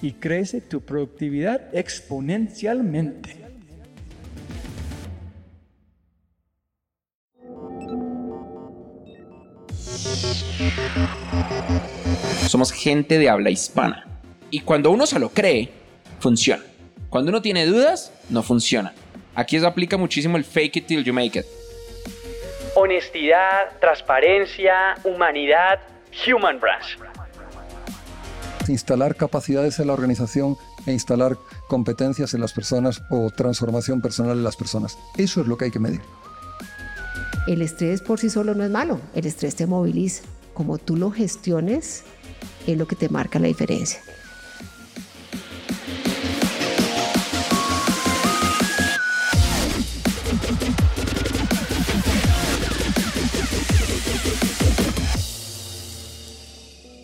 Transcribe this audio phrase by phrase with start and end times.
[0.00, 3.36] y crece tu productividad exponencialmente.
[12.48, 14.06] Somos gente de habla hispana.
[14.50, 15.70] Y cuando uno se lo cree,
[16.20, 16.62] funciona.
[17.10, 18.94] Cuando uno tiene dudas, no funciona.
[19.34, 21.46] Aquí se aplica muchísimo el fake it till you make it.
[22.74, 25.80] Honestidad, transparencia, humanidad,
[26.26, 26.96] human branch
[28.72, 30.56] instalar capacidades en la organización
[30.86, 34.98] e instalar competencias en las personas o transformación personal en las personas.
[35.16, 36.00] Eso es lo que hay que medir.
[37.46, 40.22] El estrés por sí solo no es malo, el estrés te moviliza.
[40.54, 42.02] Como tú lo gestiones
[42.66, 44.00] es lo que te marca la diferencia.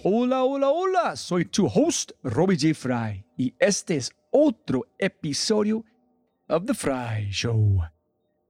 [0.07, 2.75] Hola, hola, hola, soy tu host, Robbie J.
[2.75, 5.83] Fry, y este es otro episodio
[6.47, 7.81] of The Fry Show.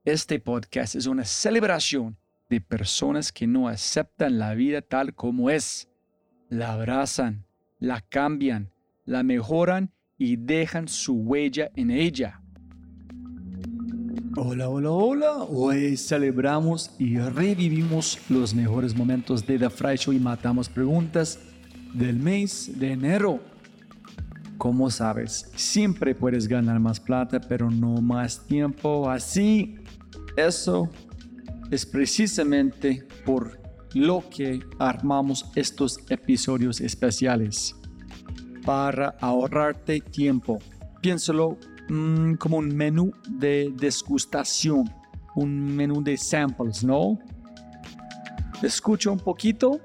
[0.04, 2.18] Este podcast es una celebración
[2.50, 5.88] de personas que no aceptan la vida tal como es.
[6.48, 7.46] La abrazan,
[7.78, 8.72] la cambian,
[9.04, 12.42] la mejoran y dejan su huella en ella.
[14.36, 15.32] Hola, hola, hola.
[15.44, 21.38] Hoy celebramos y revivimos los mejores momentos de The Fry Show y matamos preguntas
[21.92, 23.38] del mes de enero.
[24.58, 29.08] Como sabes, siempre puedes ganar más plata, pero no más tiempo.
[29.08, 29.76] Así,
[30.36, 30.90] eso
[31.70, 33.60] es precisamente por
[33.94, 37.76] lo que armamos estos episodios especiales.
[38.64, 40.58] Para ahorrarte tiempo.
[41.00, 41.56] Piénsalo
[41.88, 44.90] Mm, como un menú de degustación,
[45.34, 47.18] un menú de samples, ¿no?
[48.62, 49.80] Escucha un poquito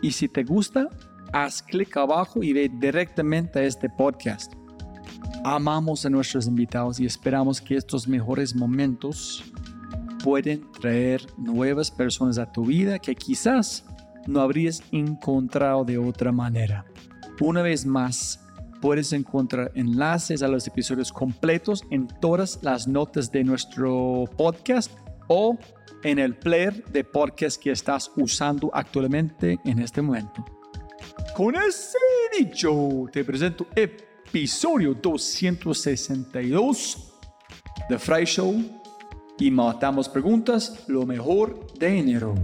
[0.00, 0.88] y si te gusta,
[1.32, 4.52] haz clic abajo y ve directamente a este podcast.
[5.42, 9.42] Amamos a nuestros invitados y esperamos que estos mejores momentos
[10.22, 13.84] pueden traer nuevas personas a tu vida que quizás
[14.26, 16.84] no habrías encontrado de otra manera.
[17.40, 18.38] Una vez más,
[18.80, 24.90] Puedes encontrar enlaces a los episodios completos en todas las notas de nuestro podcast
[25.28, 25.58] o
[26.02, 30.44] en el player de podcast que estás usando actualmente en este momento.
[31.34, 31.98] Con ese
[32.38, 37.12] dicho, te presento episodio 262
[37.88, 38.62] de Fry Show
[39.38, 42.34] y matamos preguntas lo mejor de enero.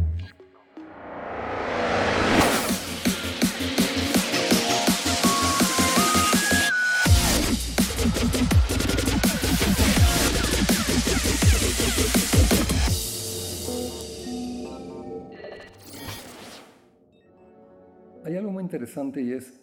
[18.24, 19.60] Hay algo muy interesante y es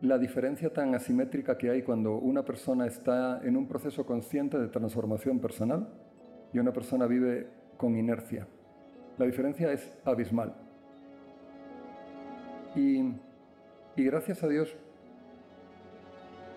[0.00, 4.66] la diferencia tan asimétrica que hay cuando una persona está en un proceso consciente de
[4.68, 5.88] transformación personal
[6.52, 7.46] y una persona vive
[7.76, 8.48] con inercia.
[9.18, 10.54] La diferencia es abismal.
[12.74, 12.98] Y,
[13.96, 14.76] y gracias a Dios,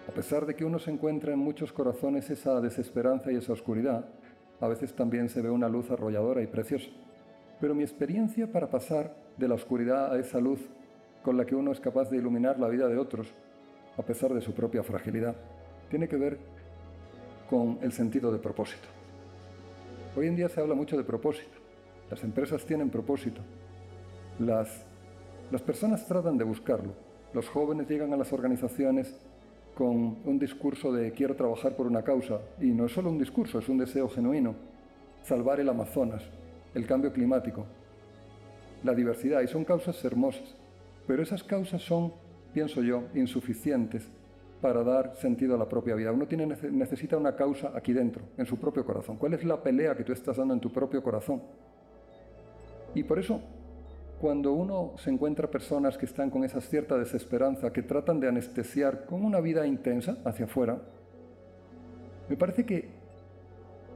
[0.10, 4.06] a pesar de que uno se encuentra en muchos corazones esa desesperanza y esa oscuridad,
[4.60, 6.90] a veces también se ve una luz arrolladora y preciosa.
[7.62, 10.62] Pero mi experiencia para pasar de la oscuridad a esa luz
[11.22, 13.28] con la que uno es capaz de iluminar la vida de otros,
[14.00, 15.36] a pesar de su propia fragilidad,
[15.92, 16.40] tiene que ver
[17.48, 18.88] con el sentido de propósito.
[20.18, 21.60] Hoy en día se habla mucho de propósito.
[22.10, 23.42] Las empresas tienen propósito.
[24.40, 24.88] Las,
[25.52, 26.94] las personas tratan de buscarlo.
[27.32, 29.29] Los jóvenes llegan a las organizaciones
[29.80, 32.42] con un discurso de quiero trabajar por una causa.
[32.60, 34.54] Y no es solo un discurso, es un deseo genuino.
[35.24, 36.22] Salvar el Amazonas,
[36.76, 37.66] el cambio climático,
[38.84, 39.40] la diversidad.
[39.40, 40.54] Y son causas hermosas.
[41.08, 42.12] Pero esas causas son,
[42.54, 44.06] pienso yo, insuficientes
[44.62, 46.12] para dar sentido a la propia vida.
[46.12, 49.16] Uno tiene, necesita una causa aquí dentro, en su propio corazón.
[49.16, 51.42] ¿Cuál es la pelea que tú estás dando en tu propio corazón?
[52.94, 53.40] Y por eso,
[54.19, 59.06] cuando uno se encuentra personas que están con esa cierta desesperanza, que tratan de anestesiar
[59.06, 60.77] con una vida intensa hacia afuera,
[62.27, 62.89] me parece que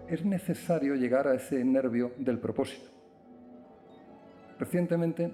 [0.07, 2.89] es necesario llegar a ese nervio del propósito.
[4.57, 5.31] Recientemente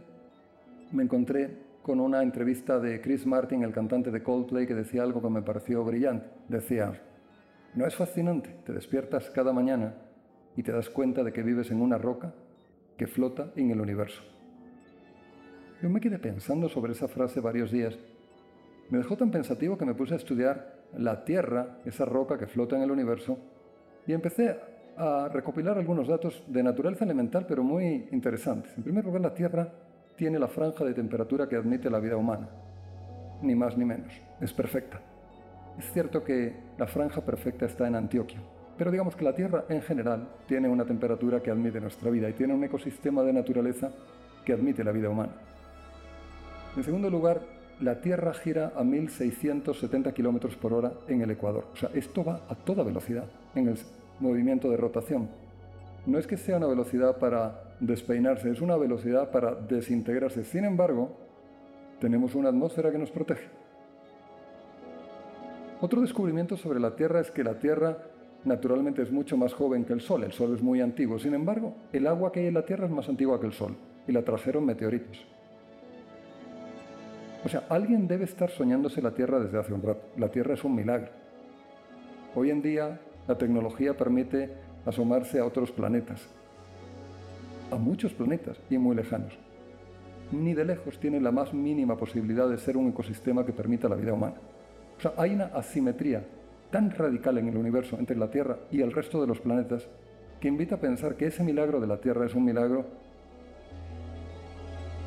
[0.91, 5.21] me encontré con una entrevista de Chris Martin, el cantante de Coldplay, que decía algo
[5.21, 6.27] que me pareció brillante.
[6.47, 6.99] Decía,
[7.75, 8.55] ¿no es fascinante?
[8.65, 9.93] Te despiertas cada mañana
[10.55, 12.33] y te das cuenta de que vives en una roca
[12.97, 14.23] que flota en el universo.
[15.81, 17.97] Yo me quedé pensando sobre esa frase varios días.
[18.89, 22.75] Me dejó tan pensativo que me puse a estudiar la Tierra, esa roca que flota
[22.75, 23.37] en el universo,
[24.05, 24.57] y empecé
[24.97, 28.75] a recopilar algunos datos de naturaleza elemental, pero muy interesantes.
[28.75, 29.71] En primer lugar, la Tierra
[30.17, 32.49] tiene la franja de temperatura que admite la vida humana.
[33.41, 34.11] Ni más ni menos.
[34.41, 34.99] Es perfecta.
[35.77, 38.41] Es cierto que la franja perfecta está en Antioquia,
[38.77, 42.33] pero digamos que la Tierra en general tiene una temperatura que admite nuestra vida y
[42.33, 43.91] tiene un ecosistema de naturaleza
[44.43, 45.31] que admite la vida humana.
[46.75, 47.41] En segundo lugar,
[47.81, 51.65] la Tierra gira a 1670 km por hora en el Ecuador.
[51.73, 53.25] O sea, esto va a toda velocidad
[53.55, 53.77] en el
[54.19, 55.29] movimiento de rotación.
[56.05, 60.43] No es que sea una velocidad para despeinarse, es una velocidad para desintegrarse.
[60.43, 61.17] Sin embargo,
[61.99, 63.47] tenemos una atmósfera que nos protege.
[65.81, 67.97] Otro descubrimiento sobre la Tierra es que la Tierra
[68.43, 70.23] naturalmente es mucho más joven que el Sol.
[70.23, 71.17] El Sol es muy antiguo.
[71.19, 73.75] Sin embargo, el agua que hay en la Tierra es más antigua que el Sol
[74.07, 75.25] y la trajeron meteoritos.
[77.45, 80.01] O sea, alguien debe estar soñándose la Tierra desde hace un rato.
[80.17, 81.09] La Tierra es un milagro.
[82.35, 84.49] Hoy en día la tecnología permite
[84.85, 86.27] asomarse a otros planetas
[87.71, 89.37] a muchos planetas y muy lejanos.
[90.31, 93.95] Ni de lejos tiene la más mínima posibilidad de ser un ecosistema que permita la
[93.95, 94.35] vida humana.
[94.97, 96.23] O sea, hay una asimetría
[96.71, 99.87] tan radical en el universo entre la Tierra y el resto de los planetas
[100.39, 102.85] que invita a pensar que ese milagro de la Tierra es un milagro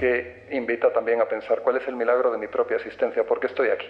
[0.03, 3.47] que invita también a pensar cuál es el milagro de mi propia existencia, por qué
[3.47, 3.87] estoy aquí.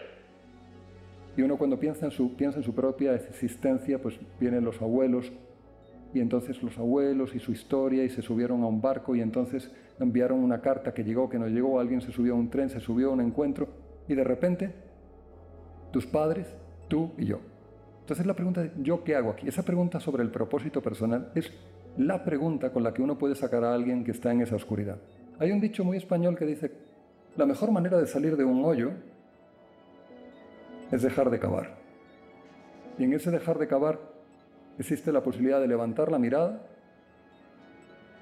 [1.38, 5.32] Y uno cuando piensa en su, piensa en su propia existencia, pues vienen los abuelos,
[6.12, 9.70] y entonces los abuelos y su historia y se subieron a un barco y entonces
[10.00, 12.80] enviaron una carta que llegó, que no llegó, alguien se subió a un tren, se
[12.80, 13.68] subió a un encuentro
[14.06, 14.70] y de repente
[15.92, 16.46] tus padres,
[16.88, 17.40] tú y yo.
[18.00, 19.48] Entonces la pregunta ¿yo qué hago aquí?
[19.48, 21.50] Esa pregunta sobre el propósito personal es
[21.96, 24.98] la pregunta con la que uno puede sacar a alguien que está en esa oscuridad.
[25.42, 26.70] Hay un dicho muy español que dice,
[27.36, 28.92] la mejor manera de salir de un hoyo
[30.92, 31.74] es dejar de cavar.
[32.96, 33.98] Y en ese dejar de cavar
[34.78, 36.64] existe la posibilidad de levantar la mirada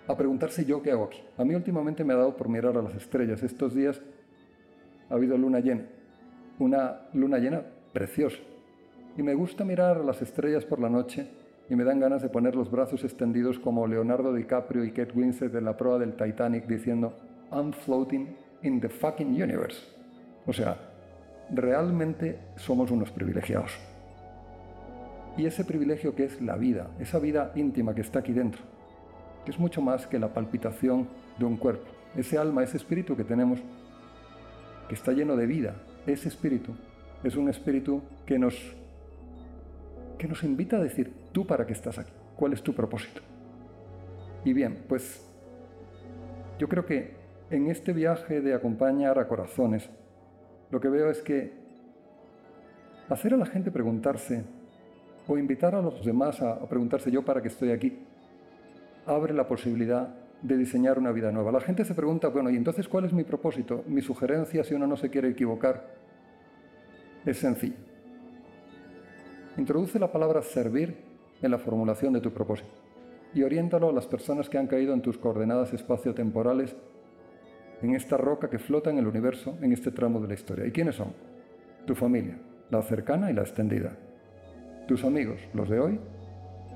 [0.08, 1.22] a preguntarse yo qué hago aquí.
[1.36, 3.42] A mí últimamente me ha dado por mirar a las estrellas.
[3.42, 4.00] Estos días
[5.10, 5.84] ha habido luna llena,
[6.58, 7.62] una luna llena
[7.92, 8.38] preciosa.
[9.18, 11.28] Y me gusta mirar a las estrellas por la noche
[11.70, 15.54] y me dan ganas de poner los brazos extendidos como Leonardo DiCaprio y Kate Winslet
[15.54, 17.14] en la prueba del Titanic diciendo
[17.52, 19.80] I'm floating in the fucking universe.
[20.46, 20.76] O sea,
[21.50, 23.78] realmente somos unos privilegiados
[25.36, 28.62] y ese privilegio que es la vida, esa vida íntima que está aquí dentro,
[29.44, 31.08] que es mucho más que la palpitación
[31.38, 31.88] de un cuerpo.
[32.16, 33.60] Ese alma, ese espíritu que tenemos,
[34.88, 36.74] que está lleno de vida, ese espíritu
[37.22, 38.54] es un espíritu que nos,
[40.18, 43.20] que nos invita a decir, tú para qué estás aquí, cuál es tu propósito.
[44.44, 45.26] Y bien, pues
[46.58, 47.14] yo creo que
[47.50, 49.90] en este viaje de acompañar a corazones,
[50.70, 51.52] lo que veo es que
[53.08, 54.44] hacer a la gente preguntarse,
[55.26, 57.98] o invitar a los demás a, preguntarse yo para qué estoy aquí,
[59.06, 60.08] abre la posibilidad
[60.42, 61.52] de diseñar una vida nueva.
[61.52, 63.84] La gente se pregunta, bueno, ¿y entonces cuál es mi propósito?
[63.86, 65.94] Mi sugerencia, si uno no se quiere equivocar,
[67.24, 67.76] es sencilla.
[69.56, 71.09] Introduce la palabra servir
[71.42, 72.70] en la formulación de tu propósito.
[73.32, 76.74] y oriéntalo a las personas que han caído en tus coordenadas espaciotemporales
[77.80, 80.66] en esta roca que flota en el universo en este tramo de la historia.
[80.66, 81.12] ¿Y quiénes son?
[81.86, 82.38] Tu familia,
[82.70, 83.92] la cercana y la extendida.
[84.86, 86.00] Tus amigos, los de hoy,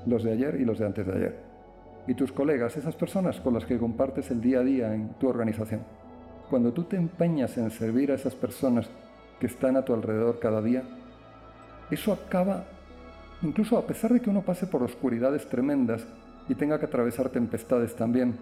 [0.06, 1.36] los de ayer y los de antes de ayer.
[2.06, 5.28] Y tus colegas, esas personas con las que compartes el día a día en tu
[5.28, 5.82] organización.
[6.50, 8.88] Cuando tú te empeñas en servir a esas personas
[9.40, 10.82] que están a tu alrededor cada día,
[11.90, 12.64] eso acaba,
[13.44, 16.04] incluso a pesar de que uno pase por oscuridades tremendas
[16.48, 18.36] y tenga que atravesar tempestades también,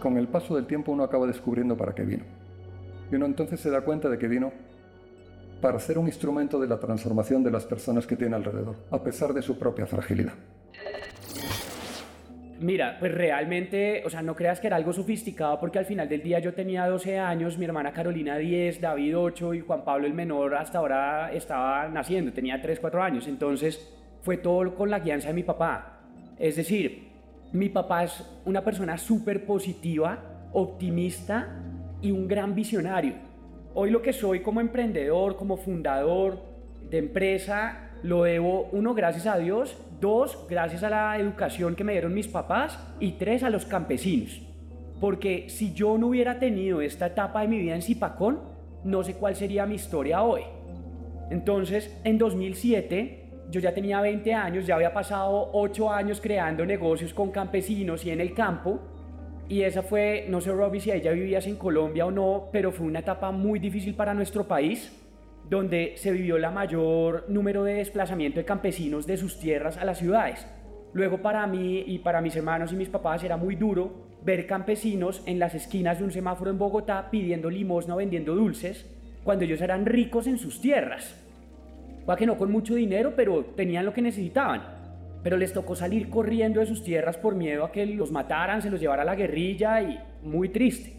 [0.00, 2.24] con el paso del tiempo uno acaba descubriendo para qué vino.
[3.10, 4.52] Y uno entonces se da cuenta de que vino
[5.60, 9.34] para ser un instrumento de la transformación de las personas que tiene alrededor, a pesar
[9.34, 10.32] de su propia fragilidad.
[12.60, 16.22] Mira, pues realmente, o sea, no creas que era algo sofisticado porque al final del
[16.22, 20.12] día yo tenía 12 años, mi hermana Carolina 10, David 8 y Juan Pablo el
[20.12, 23.26] menor hasta ahora estaba naciendo, tenía 3, 4 años.
[23.28, 23.90] Entonces
[24.20, 26.02] fue todo con la guianza de mi papá.
[26.38, 27.08] Es decir,
[27.52, 31.62] mi papá es una persona súper positiva, optimista
[32.02, 33.14] y un gran visionario.
[33.72, 36.42] Hoy lo que soy como emprendedor, como fundador
[36.90, 41.92] de empresa, lo debo, uno, gracias a Dios, dos, gracias a la educación que me
[41.92, 44.40] dieron mis papás y tres, a los campesinos.
[45.00, 48.40] Porque si yo no hubiera tenido esta etapa de mi vida en Zipacón,
[48.84, 50.42] no sé cuál sería mi historia hoy.
[51.30, 57.14] Entonces, en 2007, yo ya tenía 20 años, ya había pasado 8 años creando negocios
[57.14, 58.80] con campesinos y en el campo.
[59.48, 62.86] Y esa fue, no sé Robbie si ella vivías en Colombia o no, pero fue
[62.86, 64.99] una etapa muy difícil para nuestro país
[65.50, 69.98] donde se vivió la mayor número de desplazamiento de campesinos de sus tierras a las
[69.98, 70.46] ciudades.
[70.92, 75.22] Luego para mí y para mis hermanos y mis papás era muy duro ver campesinos
[75.26, 78.86] en las esquinas de un semáforo en Bogotá pidiendo limosna o vendiendo dulces
[79.24, 81.16] cuando ellos eran ricos en sus tierras.
[82.08, 84.62] Va que no con mucho dinero, pero tenían lo que necesitaban.
[85.24, 88.70] Pero les tocó salir corriendo de sus tierras por miedo a que los mataran, se
[88.70, 90.94] los llevara la guerrilla y muy triste.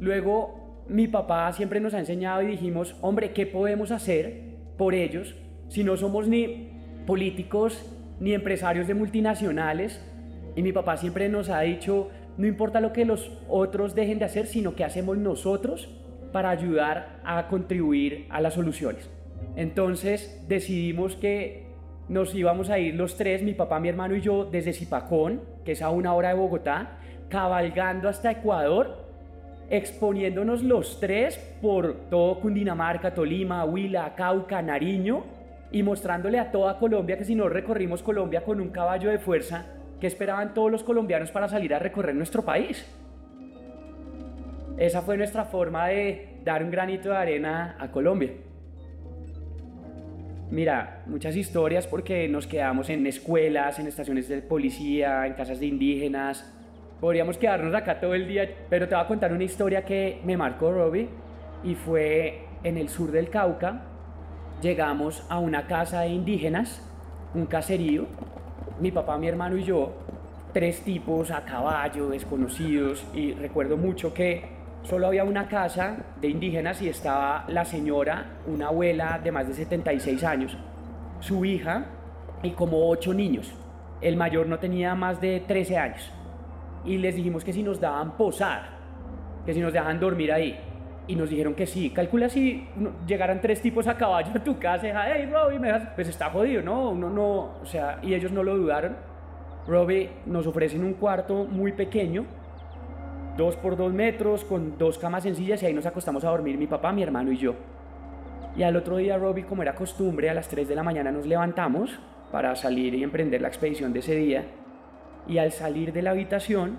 [0.00, 0.59] Luego
[0.90, 4.40] mi papá siempre nos ha enseñado y dijimos, hombre, ¿qué podemos hacer
[4.76, 5.36] por ellos
[5.68, 6.72] si no somos ni
[7.06, 7.86] políticos
[8.18, 10.04] ni empresarios de multinacionales?
[10.56, 14.24] Y mi papá siempre nos ha dicho, no importa lo que los otros dejen de
[14.24, 15.88] hacer, sino que hacemos nosotros
[16.32, 19.08] para ayudar a contribuir a las soluciones.
[19.54, 21.66] Entonces decidimos que
[22.08, 25.72] nos íbamos a ir los tres, mi papá, mi hermano y yo, desde Zipacón, que
[25.72, 28.99] es a una hora de Bogotá, cabalgando hasta Ecuador
[29.70, 35.24] exponiéndonos los tres por todo Cundinamarca, Tolima, Huila, Cauca, Nariño
[35.70, 39.66] y mostrándole a toda Colombia que si no recorrimos Colombia con un caballo de fuerza,
[40.00, 42.84] que esperaban todos los colombianos para salir a recorrer nuestro país?
[44.76, 48.32] Esa fue nuestra forma de dar un granito de arena a Colombia.
[50.50, 55.66] Mira, muchas historias porque nos quedamos en escuelas, en estaciones de policía, en casas de
[55.66, 56.52] indígenas,
[57.00, 60.36] Podríamos quedarnos acá todo el día, pero te voy a contar una historia que me
[60.36, 61.08] marcó Robbie
[61.64, 63.84] y fue en el sur del Cauca.
[64.60, 66.86] Llegamos a una casa de indígenas,
[67.32, 68.04] un caserío,
[68.80, 69.94] mi papá, mi hermano y yo,
[70.52, 74.42] tres tipos a caballo, desconocidos, y recuerdo mucho que
[74.82, 79.54] solo había una casa de indígenas y estaba la señora, una abuela de más de
[79.54, 80.54] 76 años,
[81.20, 81.86] su hija
[82.42, 83.54] y como ocho niños.
[84.02, 86.12] El mayor no tenía más de 13 años
[86.84, 88.78] y les dijimos que si nos daban posada,
[89.44, 90.58] que si nos dejaban dormir ahí.
[91.06, 91.90] Y nos dijeron que sí.
[91.90, 92.68] Calcula si
[93.06, 96.62] llegaran tres tipos a caballo a tu casa y hey, Robbie, me pues está jodido,
[96.62, 96.90] ¿no?
[96.90, 98.96] Uno no, o sea, y ellos no lo dudaron.
[99.66, 102.24] Robbie nos ofrecen un cuarto muy pequeño,
[103.36, 106.66] dos por dos metros, con dos camas sencillas y ahí nos acostamos a dormir mi
[106.66, 107.54] papá, mi hermano y yo.
[108.56, 111.26] Y al otro día, Robbie, como era costumbre, a las 3 de la mañana nos
[111.26, 111.98] levantamos
[112.32, 114.44] para salir y emprender la expedición de ese día
[115.28, 116.78] y al salir de la habitación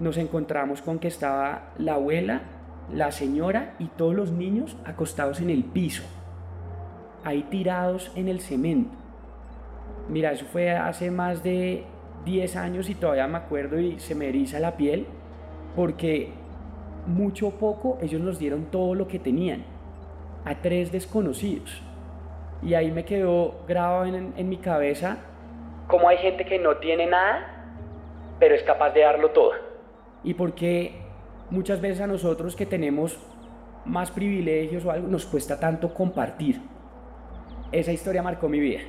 [0.00, 2.42] nos encontramos con que estaba la abuela,
[2.92, 6.02] la señora y todos los niños acostados en el piso,
[7.24, 8.96] ahí tirados en el cemento.
[10.08, 11.84] Mira, eso fue hace más de
[12.24, 15.06] 10 años y todavía me acuerdo y se me eriza la piel
[15.76, 16.32] porque
[17.06, 19.64] mucho poco ellos nos dieron todo lo que tenían
[20.44, 21.82] a tres desconocidos.
[22.62, 25.18] Y ahí me quedó grabado en, en mi cabeza
[25.88, 27.51] cómo hay gente que no tiene nada
[28.42, 29.52] pero es capaz de darlo todo.
[30.24, 30.96] Y porque
[31.50, 33.16] muchas veces a nosotros que tenemos
[33.84, 36.60] más privilegios o algo, nos cuesta tanto compartir.
[37.70, 38.80] Esa historia marcó mi vida.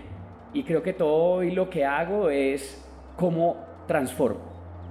[0.53, 2.83] Y creo que todo y lo que hago es
[3.15, 4.39] cómo transformo.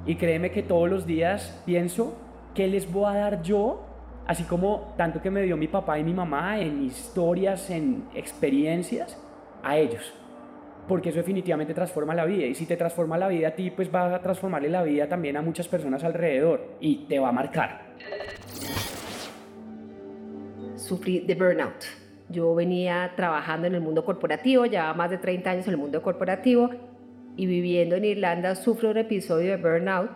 [0.06, 2.16] Y créeme que todos los días pienso
[2.54, 3.80] qué les voy a dar yo,
[4.28, 9.20] así como tanto que me dio mi papá y mi mamá en historias, en experiencias,
[9.64, 10.14] a ellos.
[10.88, 12.46] Porque eso definitivamente transforma la vida.
[12.46, 15.36] Y si te transforma la vida a ti, pues va a transformarle la vida también
[15.36, 17.94] a muchas personas alrededor y te va a marcar.
[20.76, 21.84] Sufrí de burnout.
[22.28, 26.02] Yo venía trabajando en el mundo corporativo, llevaba más de 30 años en el mundo
[26.02, 26.70] corporativo
[27.36, 30.10] y viviendo en Irlanda sufro un episodio de burnout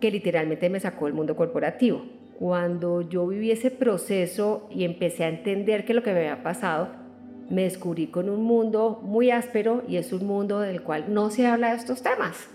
[0.00, 2.04] que literalmente me sacó del mundo corporativo.
[2.38, 6.88] Cuando yo viví ese proceso y empecé a entender que lo que me había pasado,
[7.50, 11.46] me descubrí con un mundo muy áspero y es un mundo del cual no se
[11.46, 12.48] habla de estos temas.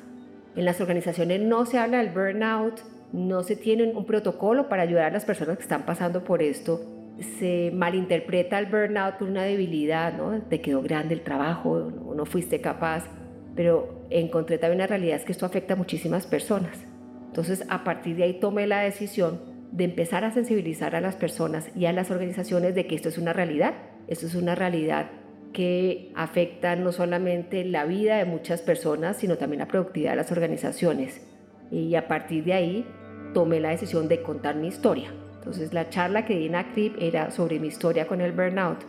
[0.55, 2.79] En las organizaciones no se habla del burnout,
[3.11, 6.81] no se tiene un protocolo para ayudar a las personas que están pasando por esto.
[7.39, 10.41] Se malinterpreta el burnout por una debilidad, ¿no?
[10.43, 13.03] Te quedó grande el trabajo, no fuiste capaz,
[13.53, 16.79] pero encontré también una realidad es que esto afecta a muchísimas personas.
[17.27, 19.41] Entonces, a partir de ahí tomé la decisión
[19.73, 23.17] de empezar a sensibilizar a las personas y a las organizaciones de que esto es
[23.17, 23.73] una realidad
[24.07, 25.09] esto es una realidad
[25.53, 30.31] que afecta no solamente la vida de muchas personas, sino también la productividad de las
[30.31, 31.21] organizaciones.
[31.71, 32.85] Y a partir de ahí
[33.33, 35.13] tomé la decisión de contar mi historia.
[35.37, 38.79] Entonces la charla que di en ACRIP era sobre mi historia con el burnout,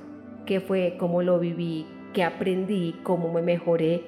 [0.44, 4.04] qué fue, cómo lo viví, qué aprendí, cómo me mejoré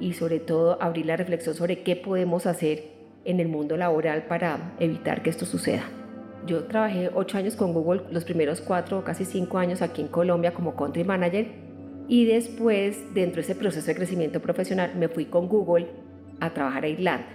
[0.00, 2.84] y sobre todo abrir la reflexión sobre qué podemos hacer
[3.24, 5.97] en el mundo laboral para evitar que esto suceda.
[6.48, 10.54] Yo trabajé ocho años con Google, los primeros cuatro, casi cinco años aquí en Colombia
[10.54, 11.46] como country manager
[12.08, 15.88] y después, dentro de ese proceso de crecimiento profesional, me fui con Google
[16.40, 17.28] a trabajar a Irlanda.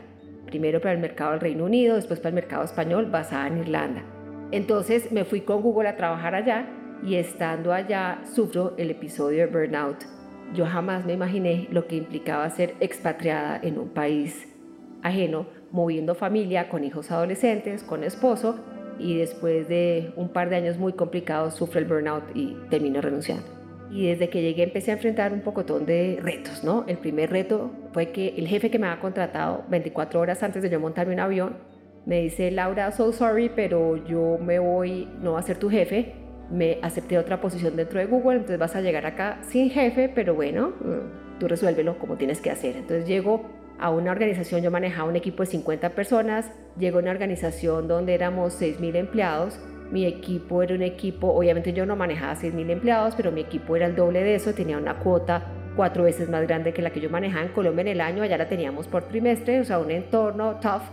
[0.47, 4.03] Primero para el mercado del Reino Unido, después para el mercado español, basada en Irlanda.
[4.49, 6.65] Entonces me fui con Google a trabajar allá
[7.05, 10.05] y estando allá sufro el episodio de burnout.
[10.55, 14.47] Yo jamás me imaginé lo que implicaba ser expatriada en un país
[15.03, 20.77] ajeno, moviendo familia con hijos adolescentes, con esposo y después de un par de años
[20.77, 23.45] muy complicados sufre el burnout y termino renunciando.
[23.91, 26.83] Y desde que llegué empecé a enfrentar un pocotón de retos, ¿no?
[26.87, 30.69] El primer reto fue que el jefe que me había contratado 24 horas antes de
[30.69, 31.57] yo montarme un avión
[32.05, 36.13] me dice, Laura, so sorry, pero yo me voy, no va a ser tu jefe,
[36.51, 40.35] me acepté otra posición dentro de Google, entonces vas a llegar acá sin jefe, pero
[40.35, 42.75] bueno, mm, tú resuélvelo como tienes que hacer.
[42.75, 43.43] Entonces llego
[43.79, 48.13] a una organización, yo manejaba un equipo de 50 personas, llegó a una organización donde
[48.13, 49.59] éramos 6.000 empleados,
[49.91, 53.85] mi equipo era un equipo, obviamente yo no manejaba 6.000 empleados, pero mi equipo era
[53.85, 55.43] el doble de eso, tenía una cuota
[55.75, 58.37] cuatro veces más grande que la que yo manejaba en Colombia en el año, allá
[58.37, 60.83] la teníamos por trimestre, o sea, un entorno tough.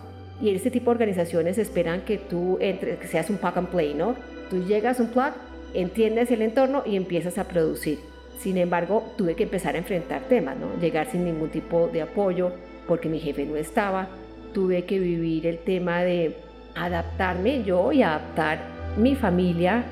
[0.41, 3.95] Y este tipo de organizaciones esperan que tú entres, que seas un plug and play,
[3.95, 4.15] ¿no?
[4.49, 5.33] Tú llegas un plug,
[5.75, 7.99] entiendes el entorno y empiezas a producir.
[8.39, 10.81] Sin embargo, tuve que empezar a enfrentar temas, ¿no?
[10.81, 12.53] Llegar sin ningún tipo de apoyo,
[12.91, 14.09] porque mi jefe no estaba.
[14.53, 16.35] Tuve que vivir el tema de
[16.75, 18.59] adaptarme yo y adaptar
[18.97, 19.85] mi familia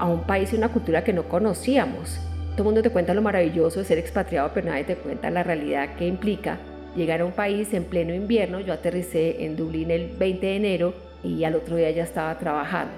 [0.00, 2.18] a un país y una cultura que no conocíamos.
[2.56, 5.44] Todo el mundo te cuenta lo maravilloso de ser expatriado, pero nadie te cuenta la
[5.44, 6.58] realidad que implica
[6.96, 8.58] llegar a un país en pleno invierno.
[8.58, 12.94] Yo aterricé en Dublín el 20 de enero y al otro día ya estaba trabajando.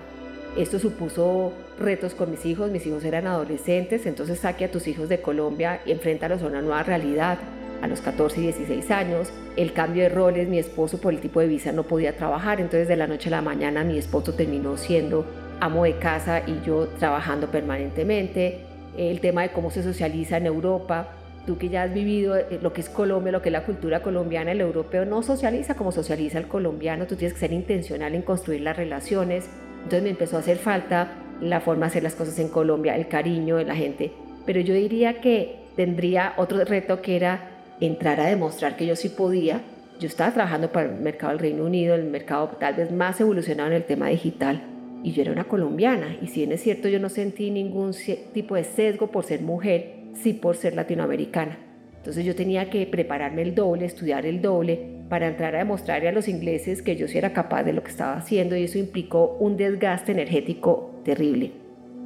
[0.57, 5.11] Esto supuso retos con mis hijos, mis hijos eran adolescentes, entonces saque a tus hijos
[5.11, 7.37] de Colombia y enfréntalos a una nueva realidad
[7.83, 11.41] a los 14 y 16 años, el cambio de roles, mi esposo por el tipo
[11.41, 14.77] de visa no podía trabajar, entonces de la noche a la mañana mi esposo terminó
[14.77, 15.27] siendo
[15.61, 18.61] amo de casa y yo trabajando permanentemente,
[18.97, 21.09] el tema de cómo se socializa en Europa,
[21.47, 24.03] tú que ya has vivido eh, lo que es Colombia, lo que es la cultura
[24.03, 28.23] colombiana, el europeo no socializa como socializa el colombiano, tú tienes que ser intencional en
[28.23, 32.39] construir las relaciones, entonces me empezó a hacer falta la forma de hacer las cosas
[32.39, 34.13] en Colombia, el cariño de la gente,
[34.45, 39.09] pero yo diría que tendría otro reto que era entrar a demostrar que yo sí
[39.09, 39.63] podía.
[39.99, 43.71] Yo estaba trabajando para el mercado del Reino Unido, el mercado tal vez más evolucionado
[43.71, 44.63] en el tema digital,
[45.03, 46.17] y yo era una colombiana.
[46.21, 47.93] Y si bien es cierto, yo no sentí ningún
[48.33, 51.59] tipo de sesgo por ser mujer, sí por ser latinoamericana.
[51.97, 56.13] Entonces yo tenía que prepararme el doble, estudiar el doble, para entrar a demostrarle a
[56.13, 59.37] los ingleses que yo sí era capaz de lo que estaba haciendo y eso implicó
[59.41, 61.53] un desgaste energético terrible.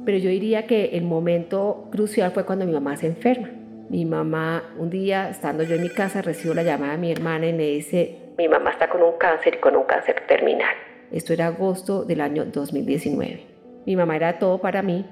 [0.05, 3.49] Pero yo diría que el momento crucial fue cuando mi mamá se enferma.
[3.91, 7.47] Mi mamá, un día, estando yo en mi casa, recibo la llamada de mi hermana
[7.47, 10.73] y me dice, mi mamá está con un cáncer y con un cáncer terminal.
[11.11, 13.43] Esto era agosto del año 2019.
[13.85, 15.05] Mi mamá era todo para mí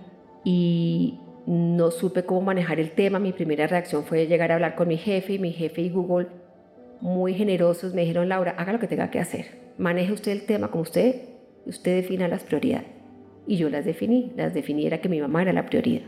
[0.46, 3.20] y no supe cómo manejar el tema.
[3.20, 6.28] Mi primera reacción fue llegar a hablar con mi jefe y mi jefe y Google,
[7.02, 9.74] muy generosos, me dijeron, Laura, haga lo que tenga que hacer.
[9.78, 11.15] Maneje usted el tema como usted,
[11.65, 12.88] usted defina las prioridades.
[13.46, 16.08] Y yo las definí, las definí era que mi mamá era la prioridad.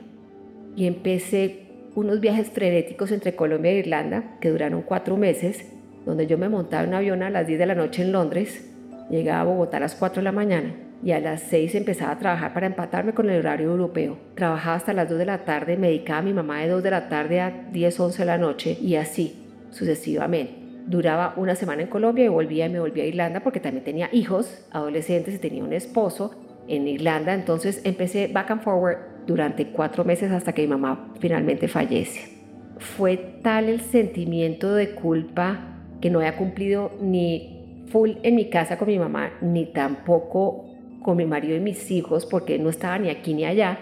[0.78, 5.65] Y empecé unos viajes frenéticos entre Colombia e Irlanda que duraron cuatro meses,
[6.06, 8.69] donde yo me montaba en un avión a las 10 de la noche en Londres,
[9.10, 10.73] llegaba a Bogotá a las 4 de la mañana
[11.04, 14.17] y a las 6 empezaba a trabajar para empatarme con el horario europeo.
[14.36, 16.91] Trabajaba hasta las 2 de la tarde, me dedicaba a mi mamá de 2 de
[16.91, 20.56] la tarde a 10, 11 de la noche y así sucesivamente.
[20.86, 24.10] Duraba una semana en Colombia y volvía y me volvía a Irlanda porque también tenía
[24.12, 27.34] hijos, adolescentes y tenía un esposo en Irlanda.
[27.34, 28.97] Entonces empecé back and forward
[29.28, 32.39] durante cuatro meses hasta que mi mamá finalmente fallece.
[32.80, 38.78] Fue tal el sentimiento de culpa que no había cumplido ni full en mi casa
[38.78, 40.65] con mi mamá, ni tampoco
[41.04, 43.78] con mi marido y mis hijos, porque no estaba ni aquí ni allá,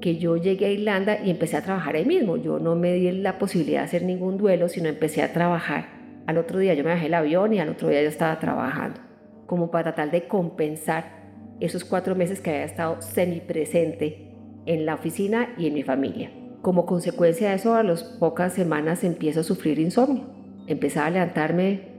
[0.00, 2.36] que yo llegué a Irlanda y empecé a trabajar ahí mismo.
[2.36, 5.86] Yo no me di la posibilidad de hacer ningún duelo, sino empecé a trabajar.
[6.26, 9.00] Al otro día yo me bajé el avión y al otro día yo estaba trabajando,
[9.46, 11.23] como para tratar de compensar
[11.60, 14.32] esos cuatro meses que había estado semipresente
[14.66, 16.30] en la oficina y en mi familia.
[16.62, 20.24] Como consecuencia de eso, a las pocas semanas empiezo a sufrir insomnio.
[20.66, 21.94] Empezaba a levantarme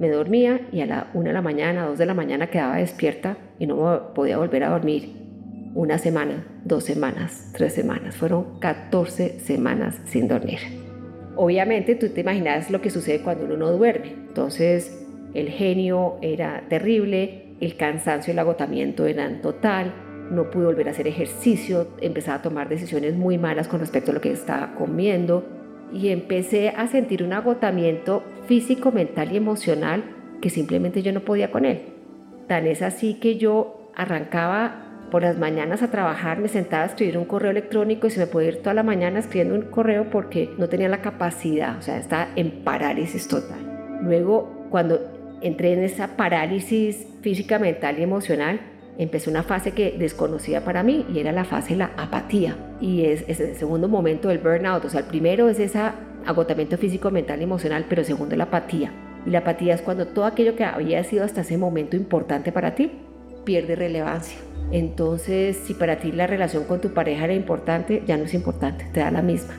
[0.00, 3.36] me dormía y a la una de la mañana, dos de la mañana quedaba despierta
[3.58, 5.14] y no podía volver a dormir.
[5.74, 10.58] Una semana, dos semanas, tres semanas, fueron 14 semanas sin dormir.
[11.36, 14.14] Obviamente tú te imaginas lo que sucede cuando uno no duerme.
[14.28, 19.92] Entonces el genio era terrible, el cansancio y el agotamiento eran total,
[20.30, 24.14] no pude volver a hacer ejercicio, empezaba a tomar decisiones muy malas con respecto a
[24.14, 25.44] lo que estaba comiendo,
[25.92, 30.04] y empecé a sentir un agotamiento físico, mental y emocional
[30.40, 31.80] que simplemente yo no podía con él.
[32.46, 37.18] Tan es así que yo arrancaba por las mañanas a trabajar, me sentaba a escribir
[37.18, 40.50] un correo electrónico y se me podía ir toda la mañana escribiendo un correo porque
[40.56, 43.98] no tenía la capacidad, o sea, estaba en parálisis total.
[44.02, 48.60] Luego, cuando entré en esa parálisis física, mental y emocional,
[48.98, 52.56] empecé una fase que desconocía para mí y era la fase de la apatía.
[52.80, 54.84] Y es, el segundo momento del burnout.
[54.84, 55.80] O sea, el primero es ese
[56.26, 58.92] agotamiento físico, mental y emocional, pero segundo la apatía.
[59.26, 62.74] Y la apatía es cuando todo aquello que había sido hasta ese momento importante para
[62.74, 62.92] ti
[63.44, 64.38] pierde relevancia.
[64.70, 68.86] Entonces, si para ti la relación con tu pareja era importante, ya no es importante,
[68.92, 69.54] te da la misma.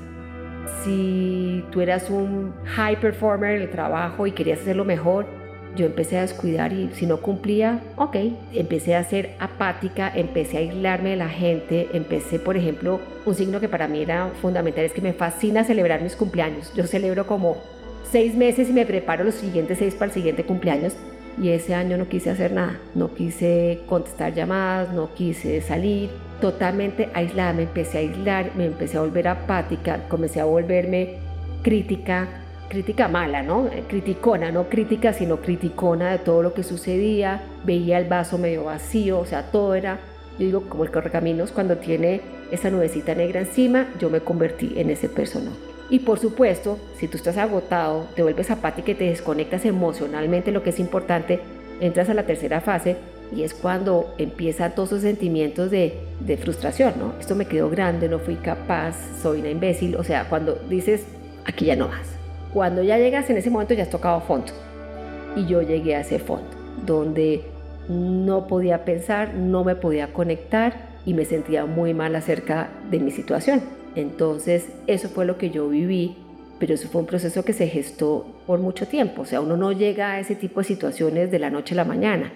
[0.84, 5.41] Si tú eras un high performer en el trabajo y querías hacerlo mejor,
[5.76, 8.16] yo empecé a descuidar y si no cumplía, ok,
[8.54, 13.60] empecé a ser apática, empecé a aislarme de la gente, empecé, por ejemplo, un signo
[13.60, 16.74] que para mí era fundamental es que me fascina celebrar mis cumpleaños.
[16.76, 17.58] Yo celebro como
[18.12, 20.94] seis meses y me preparo los siguientes seis para el siguiente cumpleaños
[21.42, 26.10] y ese año no quise hacer nada, no quise contestar llamadas, no quise salir,
[26.42, 31.18] totalmente aislada, me empecé a aislar, me empecé a volver apática, comencé a volverme
[31.64, 32.41] crítica,
[32.72, 33.70] crítica mala, ¿no?
[33.90, 39.20] Criticona, no crítica, sino criticona de todo lo que sucedía, veía el vaso medio vacío,
[39.20, 40.00] o sea, todo era,
[40.40, 44.90] yo digo, como el correcaminos cuando tiene esa nubecita negra encima, yo me convertí en
[44.90, 45.58] ese personaje.
[45.90, 50.64] Y por supuesto, si tú estás agotado, te vuelves apática y te desconectas emocionalmente, lo
[50.64, 51.42] que es importante,
[51.82, 52.96] entras a la tercera fase
[53.36, 57.16] y es cuando empiezan todos esos sentimientos de, de frustración, ¿no?
[57.20, 61.06] Esto me quedó grande, no fui capaz, soy una imbécil, o sea, cuando dices,
[61.46, 62.21] aquí ya no vas
[62.54, 64.52] cuando ya llegas en ese momento ya has tocado fondo.
[65.36, 66.50] Y yo llegué a ese fondo,
[66.86, 67.42] donde
[67.88, 73.12] no podía pensar, no me podía conectar y me sentía muy mal acerca de mi
[73.12, 73.62] situación.
[73.96, 76.18] Entonces eso fue lo que yo viví,
[76.60, 79.24] pero eso fue un proceso que se gestó por mucho tiempo.
[79.24, 81.86] O sea, uno no llega a ese tipo de situaciones de la noche a la
[81.86, 82.32] mañana.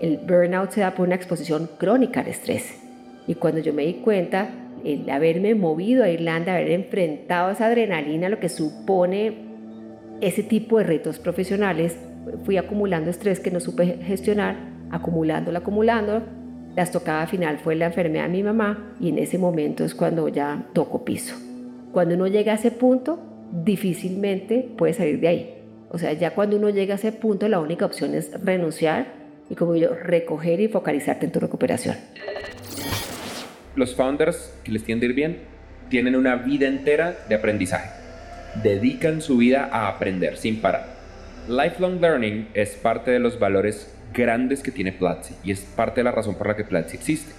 [0.00, 2.74] El burnout se da por una exposición crónica al estrés.
[3.26, 4.48] Y cuando yo me di cuenta,
[4.84, 9.47] el haberme movido a Irlanda, haber enfrentado esa adrenalina, lo que supone
[10.20, 11.96] ese tipo de retos profesionales
[12.44, 14.56] fui acumulando estrés que no supe gestionar,
[14.90, 16.22] acumulándolo, acumulando.
[16.76, 20.28] La estocada final fue la enfermedad de mi mamá y en ese momento es cuando
[20.28, 21.36] ya toco piso.
[21.92, 23.18] Cuando uno llega a ese punto,
[23.64, 25.54] difícilmente puede salir de ahí.
[25.90, 29.06] O sea, ya cuando uno llega a ese punto, la única opción es renunciar
[29.48, 31.96] y como yo, recoger y focalizarte en tu recuperación.
[33.74, 35.38] Los founders que les tienden ir bien
[35.88, 37.97] tienen una vida entera de aprendizaje
[38.62, 40.86] dedican su vida a aprender sin parar.
[41.48, 46.04] Lifelong learning es parte de los valores grandes que tiene Platzi y es parte de
[46.04, 47.32] la razón por la que Platzi existe.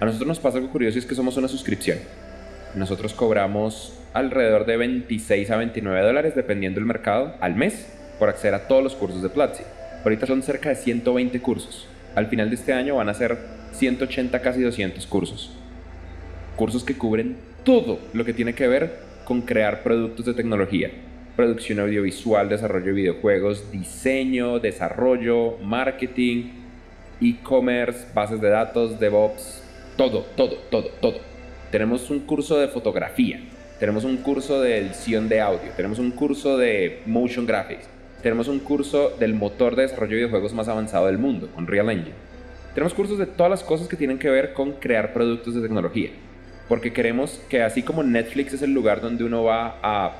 [0.00, 1.98] A nosotros nos pasa algo curioso y es que somos una suscripción.
[2.74, 7.86] Nosotros cobramos alrededor de 26 a 29 dólares dependiendo del mercado al mes
[8.18, 9.64] por acceder a todos los cursos de Platzi.
[10.04, 11.88] Ahorita son cerca de 120 cursos.
[12.14, 13.38] Al final de este año van a ser
[13.72, 15.50] 180, casi 200 cursos.
[16.56, 20.90] Cursos que cubren todo lo que tiene que ver con crear productos de tecnología,
[21.36, 26.44] producción audiovisual, desarrollo de videojuegos, diseño, desarrollo, marketing,
[27.20, 29.62] e-commerce, bases de datos, DevOps,
[29.98, 31.18] todo, todo, todo, todo.
[31.70, 33.42] Tenemos un curso de fotografía,
[33.78, 37.86] tenemos un curso de edición de audio, tenemos un curso de motion graphics,
[38.22, 41.90] tenemos un curso del motor de desarrollo de videojuegos más avanzado del mundo, con Real
[41.90, 42.16] Engine
[42.72, 46.12] Tenemos cursos de todas las cosas que tienen que ver con crear productos de tecnología.
[46.68, 50.12] Porque queremos que así como Netflix es el lugar donde uno va a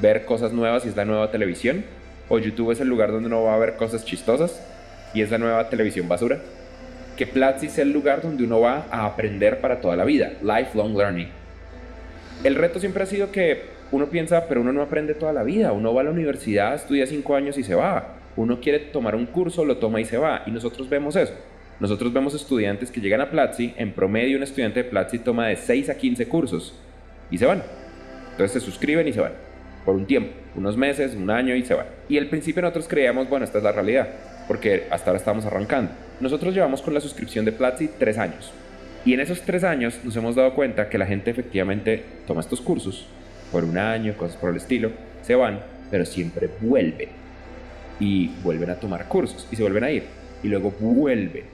[0.00, 1.84] ver cosas nuevas y es la nueva televisión,
[2.28, 4.62] o YouTube es el lugar donde uno va a ver cosas chistosas
[5.12, 6.38] y es la nueva televisión basura,
[7.16, 10.96] que Platzi sea el lugar donde uno va a aprender para toda la vida, lifelong
[10.96, 11.28] learning.
[12.42, 15.72] El reto siempre ha sido que uno piensa, pero uno no aprende toda la vida,
[15.72, 19.26] uno va a la universidad, estudia cinco años y se va, uno quiere tomar un
[19.26, 21.34] curso, lo toma y se va, y nosotros vemos eso.
[21.80, 25.56] Nosotros vemos estudiantes que llegan a Platzi, en promedio un estudiante de Platzi toma de
[25.56, 26.74] 6 a 15 cursos
[27.30, 27.62] y se van.
[28.32, 29.32] Entonces se suscriben y se van
[29.84, 31.86] por un tiempo, unos meses, un año y se van.
[32.08, 34.08] Y al principio nosotros creíamos, bueno, esta es la realidad,
[34.48, 35.92] porque hasta ahora estamos arrancando.
[36.20, 38.52] Nosotros llevamos con la suscripción de Platzi tres años.
[39.04, 42.60] Y en esos tres años nos hemos dado cuenta que la gente efectivamente toma estos
[42.60, 43.06] cursos
[43.52, 44.90] por un año, cosas por el estilo,
[45.22, 45.60] se van,
[45.90, 47.10] pero siempre vuelven.
[48.00, 50.04] Y vuelven a tomar cursos y se vuelven a ir.
[50.42, 51.53] Y luego vuelven.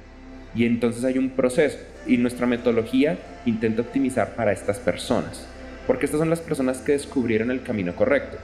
[0.54, 1.78] Y entonces hay un proceso.
[2.06, 5.46] Y nuestra metodología intenta optimizar para estas personas.
[5.86, 8.38] Porque estas son las personas que descubrieron el camino correcto,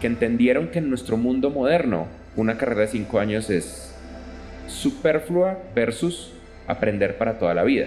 [0.00, 3.94] que entendieron que en nuestro mundo moderno una carrera de 5 años es
[4.66, 6.32] superflua versus
[6.66, 7.86] aprender para toda la vida.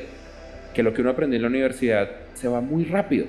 [0.73, 3.25] Que lo que uno aprendió en la universidad se va muy rápido.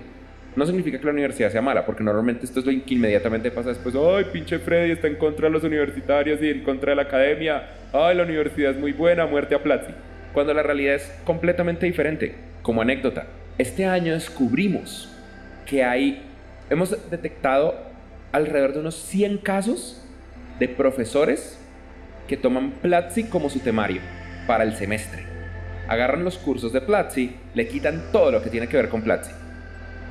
[0.56, 3.70] No significa que la universidad sea mala, porque normalmente esto es lo que inmediatamente pasa
[3.70, 3.94] después.
[3.96, 7.70] Ay, pinche Freddy está en contra de los universitarios y en contra de la academia.
[7.92, 9.92] Ay, la universidad es muy buena, muerte a Platzi.
[10.34, 12.34] Cuando la realidad es completamente diferente.
[12.62, 15.08] Como anécdota, este año descubrimos
[15.64, 16.22] que hay,
[16.68, 17.76] hemos detectado
[18.32, 20.04] alrededor de unos 100 casos
[20.58, 21.58] de profesores
[22.26, 24.00] que toman Platzi como su temario
[24.46, 25.22] para el semestre.
[25.86, 29.30] Agarran los cursos de Platzi, le quitan todo lo que tiene que ver con Platzi,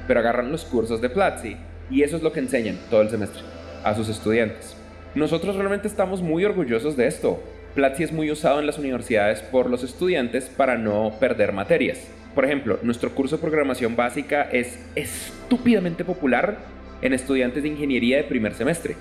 [0.08, 1.58] pero agarran los cursos de Platzi
[1.90, 3.42] y eso es lo que enseñan todo el semestre
[3.84, 4.78] a sus estudiantes.
[5.16, 7.44] Nosotros realmente estamos muy orgullosos de esto.
[7.76, 12.08] Platzi es muy usado en las universidades por los estudiantes para no perder materias.
[12.36, 16.58] Por ejemplo, nuestro curso de programación básica es estúpidamente popular
[17.02, 18.96] en estudiantes de ingeniería de primer semestre,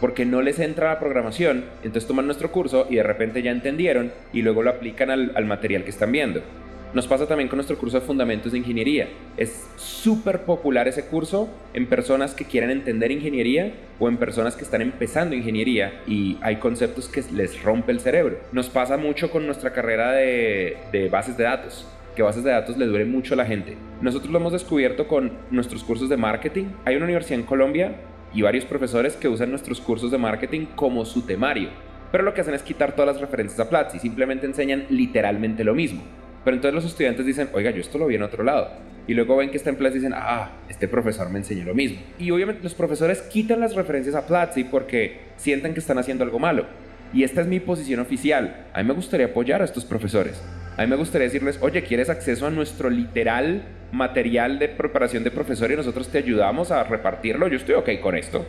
[0.00, 4.12] porque no les entra la programación, entonces toman nuestro curso y de repente ya entendieron
[4.32, 6.42] y luego lo aplican al, material que están viendo.
[6.94, 9.08] Nos pasa también con nuestro curso de Fundamentos de Ingeniería.
[9.36, 14.64] Es súper popular ese curso en personas que quieren entender ingeniería o en personas que
[14.64, 18.38] están empezando ingeniería y hay conceptos que les rompe el cerebro.
[18.52, 22.86] Nos pasa mucho con nuestra carrera de, bases de datos que bases de datos le
[22.86, 23.76] dure mucho a la gente.
[24.00, 26.64] Nosotros lo hemos descubierto con nuestros cursos de marketing.
[26.84, 27.94] Hay una universidad en Colombia
[28.34, 31.68] y varios profesores que usan nuestros cursos de marketing como su temario.
[32.10, 35.74] Pero lo que hacen es quitar todas las referencias a Platzi, simplemente enseñan literalmente lo
[35.74, 36.02] mismo.
[36.44, 38.70] Pero entonces los estudiantes dicen, oiga, yo esto lo vi en otro lado.
[39.06, 41.74] Y luego ven que está en Platzi y dicen, ah, este profesor me enseñó lo
[41.74, 41.98] mismo.
[42.18, 46.38] Y obviamente los profesores quitan las referencias a Platzi porque sienten que están haciendo algo
[46.38, 46.66] malo.
[47.12, 48.66] Y esta es mi posición oficial.
[48.74, 50.42] A mí me gustaría apoyar a estos profesores.
[50.76, 55.30] A mí me gustaría decirles, oye, ¿quieres acceso a nuestro literal material de preparación de
[55.30, 57.48] profesor y nosotros te ayudamos a repartirlo?
[57.48, 58.46] Yo estoy ok con esto.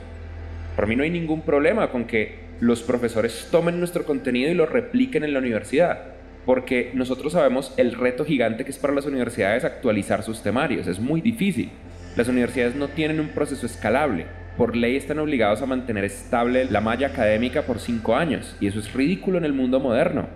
[0.75, 4.65] Por mí no hay ningún problema con que los profesores tomen nuestro contenido y lo
[4.65, 6.18] repliquen en la universidad.
[6.45, 10.87] Porque nosotros sabemos el reto gigante que es para las universidades actualizar sus temarios.
[10.87, 11.71] Es muy difícil.
[12.15, 14.25] Las universidades no tienen un proceso escalable.
[14.57, 18.55] Por ley están obligados a mantener estable la malla académica por cinco años.
[18.59, 20.27] Y eso es ridículo en el mundo moderno.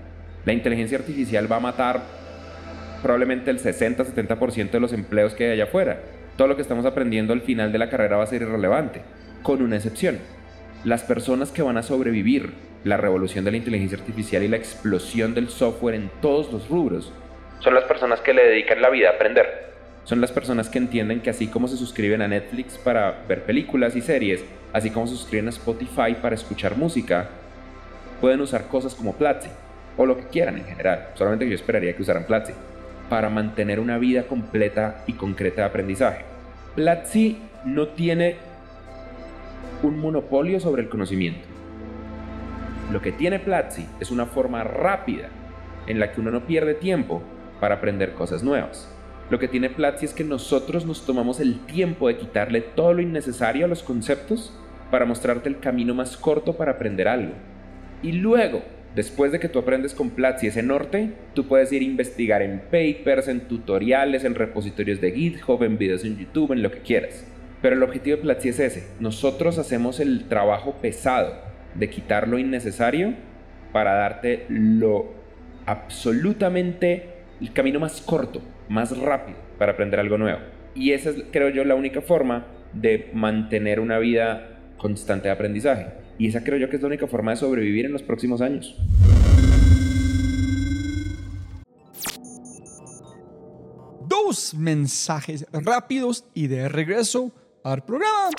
[0.46, 2.04] La inteligencia artificial va a matar
[3.02, 6.00] probablemente el 60-70% de los empleos que hay allá afuera.
[6.38, 9.02] Todo lo que estamos aprendiendo al final de la carrera va a ser irrelevante,
[9.44, 10.18] con una excepción.
[10.84, 15.34] Las personas que van a sobrevivir la revolución de la inteligencia artificial y la explosión
[15.34, 17.14] del software en todos los rubros
[17.60, 19.72] son las personas que le dedican la vida a aprender.
[20.04, 23.96] Son las personas que entienden que así como se suscriben a Netflix para ver películas
[23.96, 24.44] y series,
[24.74, 27.30] así como se suscriben a Spotify para escuchar música,
[28.20, 29.50] pueden usar cosas como Platzi,
[29.96, 31.08] o lo que quieran en general.
[31.14, 32.54] Solamente yo esperaría que usaran Platzi
[33.10, 36.26] para mantener una vida completa y concreta de aprendizaje.
[36.76, 38.36] Platzi no tiene
[39.84, 41.53] un monopolio sobre el conocimiento.
[42.94, 45.30] Lo que tiene Platzi es una forma rápida
[45.88, 47.24] en la que uno no pierde tiempo
[47.60, 48.88] para aprender cosas nuevas.
[49.32, 53.02] Lo que tiene Platzi es que nosotros nos tomamos el tiempo de quitarle todo lo
[53.02, 54.56] innecesario a los conceptos
[54.92, 57.34] para mostrarte el camino más corto para aprender algo.
[58.04, 58.62] Y luego
[58.94, 62.60] Después de que tú aprendes con Platzi ese norte, tú puedes ir a investigar en
[62.60, 67.26] papers, en tutoriales, en repositorios de GitHub, en videos en YouTube, en lo que quieras.
[67.60, 68.88] Pero el objetivo de Platzi es ese.
[69.00, 73.14] Nosotros hacemos el trabajo pesado de quitar lo innecesario
[73.72, 75.14] para darte lo
[75.66, 77.10] absolutamente
[77.42, 80.40] el camino más corto, más rápido para aprender algo nuevo.
[80.76, 85.88] Y esa es, creo yo, la única forma de mantener una vida constante de aprendizaje.
[86.18, 88.78] Y esa creo yo que es la única forma de sobrevivir en los próximos años.
[94.24, 97.32] dos mensajes rápidos y de regreso
[97.64, 98.30] al programa.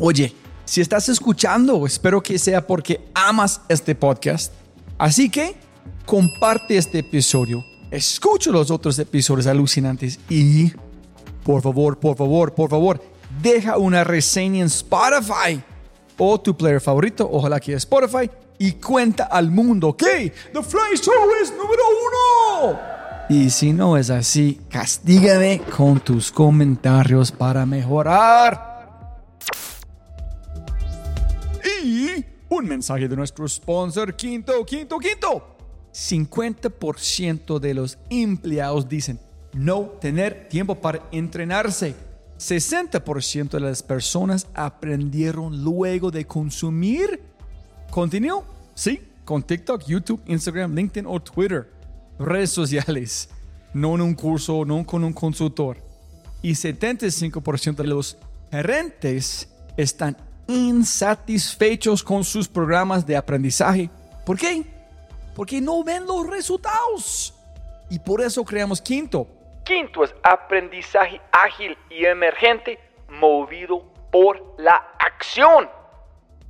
[0.00, 0.32] Oye,
[0.70, 4.52] si estás escuchando, espero que sea porque amas este podcast.
[4.98, 5.56] Así que
[6.06, 10.72] comparte este episodio, escucha los otros episodios alucinantes y
[11.42, 13.02] por favor, por favor, por favor,
[13.42, 15.60] deja una reseña en Spotify
[16.16, 21.14] o tu player favorito, ojalá que Spotify, y cuenta al mundo que The Fly Show
[21.42, 21.82] es número
[22.68, 22.78] uno.
[23.28, 28.69] Y si no es así, castígame con tus comentarios para mejorar.
[32.48, 35.56] Un mensaje de nuestro sponsor, Quinto, Quinto, Quinto.
[35.92, 39.18] 50% de los empleados dicen
[39.52, 41.94] no tener tiempo para entrenarse.
[42.38, 47.20] 60% de las personas aprendieron luego de consumir
[47.90, 51.70] contenido, sí, con TikTok, YouTube, Instagram, LinkedIn o Twitter,
[52.18, 53.28] redes sociales,
[53.74, 55.78] no en un curso, no con un consultor.
[56.42, 58.16] Y 75% de los
[58.50, 63.90] gerentes están insatisfechos con sus programas de aprendizaje.
[64.24, 64.64] ¿Por qué?
[65.34, 67.34] Porque no ven los resultados.
[67.88, 69.26] Y por eso creamos Quinto.
[69.64, 75.68] Quinto es aprendizaje ágil y emergente movido por la acción.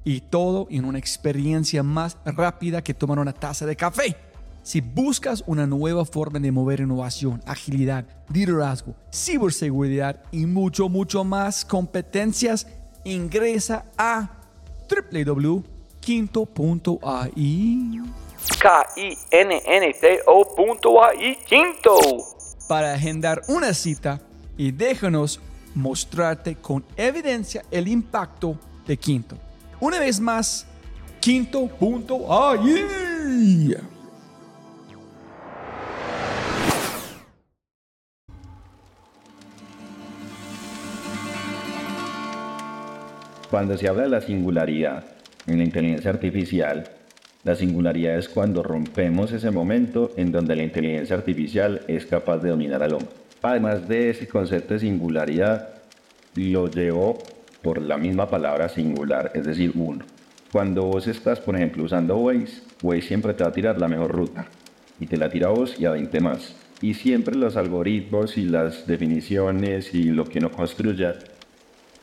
[0.04, 4.16] Y todo en una experiencia más rápida que tomar una taza de café.
[4.62, 11.64] Si buscas una nueva forma de mover innovación, agilidad, liderazgo, ciberseguridad y mucho, mucho más
[11.64, 12.66] competencias,
[13.04, 14.28] ingresa a
[14.88, 15.62] www.quinto.ai.
[18.60, 19.18] K-I-N-N-T-O.ai
[21.46, 21.98] Quinto.
[22.68, 24.20] Para agendar una cita
[24.56, 25.40] y déjanos
[25.74, 29.36] mostrarte con evidencia el impacto de Quinto.
[29.80, 30.66] Una vez más,
[31.20, 32.86] quinto.ai.
[43.50, 45.04] Cuando se habla de la singularidad
[45.48, 46.84] en la inteligencia artificial,
[47.42, 52.50] la singularidad es cuando rompemos ese momento en donde la inteligencia artificial es capaz de
[52.50, 53.10] dominar al hombre.
[53.42, 55.68] Además de ese concepto de singularidad,
[56.36, 57.18] lo llevo
[57.60, 60.04] por la misma palabra singular, es decir, uno.
[60.52, 64.12] Cuando vos estás, por ejemplo, usando Waze, Waze siempre te va a tirar la mejor
[64.12, 64.46] ruta
[65.00, 66.54] y te la tira a vos y a 20 más.
[66.82, 71.16] Y siempre los algoritmos y las definiciones y lo que uno construya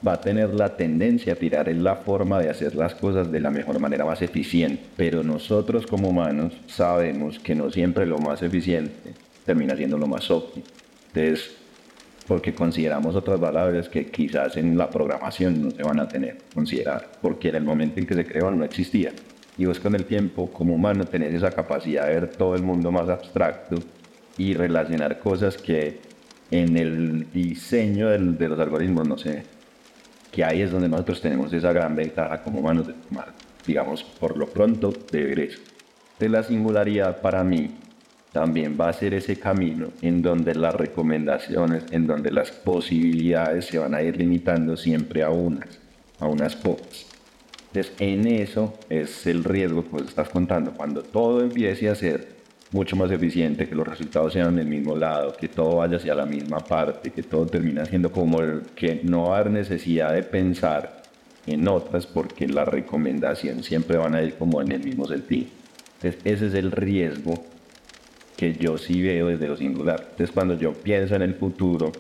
[0.06, 3.40] va a tener la tendencia a tirar en la forma de hacer las cosas de
[3.40, 4.84] la mejor manera más eficiente.
[4.96, 9.14] Pero nosotros como humanos sabemos que no siempre lo más eficiente
[9.46, 10.66] termina siendo lo más óptimo.
[11.14, 11.56] Entonces,
[12.28, 17.10] porque consideramos otras variables que quizás en la programación no se van a tener considerar,
[17.22, 19.14] porque en el momento en que se creó no existía.
[19.58, 22.92] Y vos con el tiempo, como humano, tenés esa capacidad de ver todo el mundo
[22.92, 23.78] más abstracto
[24.38, 26.00] y relacionar cosas que
[26.52, 29.57] en el diseño del, de los algoritmos no se ven
[30.32, 33.34] que ahí es donde nosotros tenemos esa gran ventaja como humanos de tomar,
[33.66, 35.60] digamos, por lo pronto, de egreso.
[36.20, 37.72] De la singularidad para mí
[38.32, 43.80] también va a ser ese camino en donde las recomendaciones, en donde las posibilidades se
[43.80, 45.80] van a ir limitando siempre a unas,
[46.20, 47.08] a unas pocas.
[47.68, 50.72] Entonces, en eso es el riesgo que vos estás contando.
[50.72, 52.37] Cuando todo empiece a ser
[52.72, 56.26] mucho más eficiente, que los resultados sean del mismo lado, que todo vaya hacia la
[56.26, 60.24] misma parte, que todo termine siendo como el, que no va a haber necesidad de
[60.24, 61.04] pensar
[61.46, 65.48] en otras porque la recomendación siempre van a ir como en el mismo sentido.
[65.96, 67.46] Entonces ese es el riesgo
[68.36, 70.02] que yo sí veo desde lo singular.
[70.02, 71.92] Entonces cuando yo pienso en el futuro,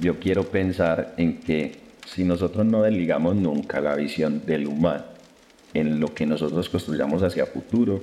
[0.00, 5.04] yo quiero pensar en que si nosotros no desligamos nunca la visión del humano
[5.72, 8.02] en lo que nosotros construyamos hacia futuro,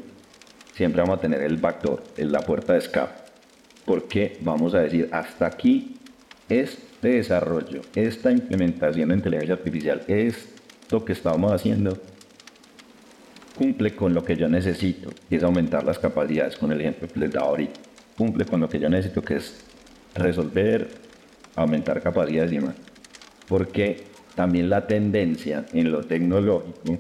[0.78, 3.14] siempre vamos a tener el backdoor, la puerta de escape.
[3.84, 5.98] Porque vamos a decir, hasta aquí
[6.50, 11.98] este desarrollo, esta implementación de inteligencia artificial, esto que estamos haciendo,
[13.58, 17.20] cumple con lo que yo necesito, que es aumentar las capacidades, con el ejemplo que
[17.22, 17.80] les daba ahorita.
[18.16, 19.64] Cumple con lo que yo necesito, que es
[20.14, 20.90] resolver,
[21.56, 22.76] aumentar capacidades y demás.
[23.48, 24.04] Porque
[24.36, 27.00] también la tendencia en lo tecnológico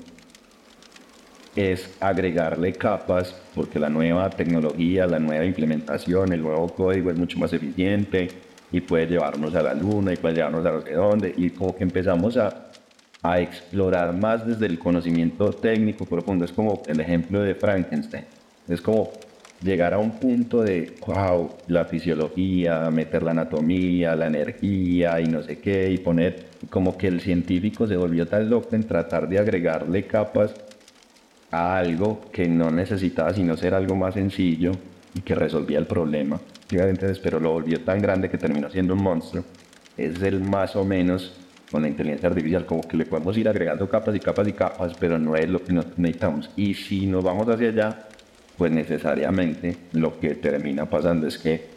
[1.57, 7.39] es agregarle capas porque la nueva tecnología, la nueva implementación, el nuevo código es mucho
[7.39, 8.27] más eficiente
[8.71, 11.75] y puede llevarnos a la luna y puede llevarnos a no sé dónde y como
[11.75, 12.67] que empezamos a,
[13.23, 16.45] a explorar más desde el conocimiento técnico profundo.
[16.45, 18.25] Es como el ejemplo de Frankenstein.
[18.67, 19.09] Es como
[19.63, 25.41] llegar a un punto de, wow, la fisiología, meter la anatomía, la energía y no
[25.41, 29.39] sé qué, y poner como que el científico se volvió tan loco en tratar de
[29.39, 30.53] agregarle capas
[31.51, 34.71] a algo que no necesitaba sino ser algo más sencillo
[35.13, 36.39] y que resolvía el problema.
[37.23, 39.43] Pero lo volvió tan grande que terminó siendo un monstruo.
[39.97, 41.33] Es el más o menos
[41.71, 44.93] con la inteligencia artificial, como que le podemos ir agregando capas y capas y capas,
[44.99, 46.49] pero no es lo que necesitamos.
[46.55, 48.07] Y si nos vamos hacia allá,
[48.57, 51.76] pues necesariamente lo que termina pasando es que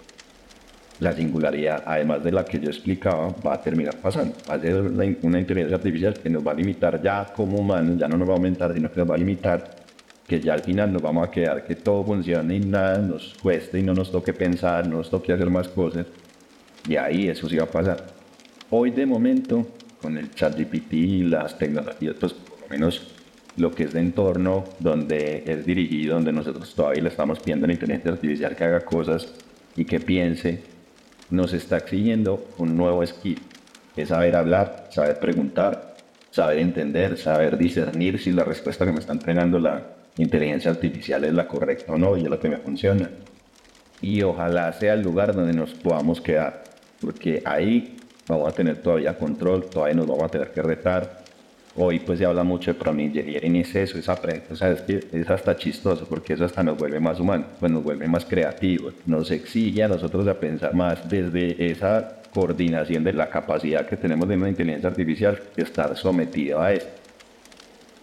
[1.01, 4.35] la singularidad, además de la que yo explicaba, va a terminar pasando.
[4.49, 8.07] Va a ser una inteligencia artificial que nos va a limitar ya como humanos, ya
[8.07, 9.77] no nos va a aumentar, sino que nos va a limitar,
[10.27, 13.79] que ya al final nos vamos a quedar que todo funcione y nada nos cueste
[13.79, 16.07] y no nos toque pensar, no nos toque hacer más cosas.
[16.87, 18.07] Y ahí eso sí va a pasar.
[18.69, 19.67] Hoy de momento,
[20.03, 23.15] con el chat GPT y las tecnologías, pues por lo menos
[23.57, 27.69] lo que es de entorno, donde es dirigido, donde nosotros todavía le estamos pidiendo a
[27.69, 29.33] la inteligencia artificial que haga cosas
[29.77, 30.63] y que piense
[31.31, 33.41] nos está exigiendo un nuevo skill,
[33.97, 35.97] es saber hablar, saber preguntar,
[36.31, 39.83] saber entender, saber discernir si la respuesta que me está entregando la
[40.17, 43.11] inteligencia artificial es la correcta o no y es lo que me funciona.
[44.01, 46.65] Y ojalá sea el lugar donde nos podamos quedar,
[47.01, 51.20] porque ahí vamos a tener todavía control, todavía nos vamos a tener que retar.
[51.77, 55.07] Hoy pues se habla mucho de prompt y es eso, es o sea, es que
[55.13, 58.95] es hasta chistoso porque eso hasta nos vuelve más humanos, pues nos vuelve más creativos,
[59.07, 64.29] nos exige a nosotros a pensar más desde esa coordinación de la capacidad que tenemos
[64.29, 66.91] de una inteligencia artificial estar sometido a esto.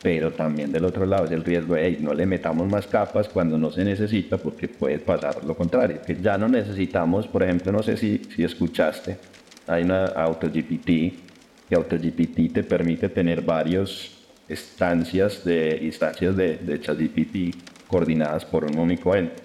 [0.01, 3.57] Pero también del otro lado es el riesgo de no le metamos más capas cuando
[3.57, 7.83] no se necesita porque puede pasar lo contrario, que ya no necesitamos, por ejemplo, no
[7.83, 9.17] sé si, si escuchaste,
[9.67, 11.26] hay una AutoGPT
[11.67, 14.11] que AutoGPT te permite tener varias
[14.49, 19.41] instancias de, instancias de, de ChatGPT coordinadas por un único ente.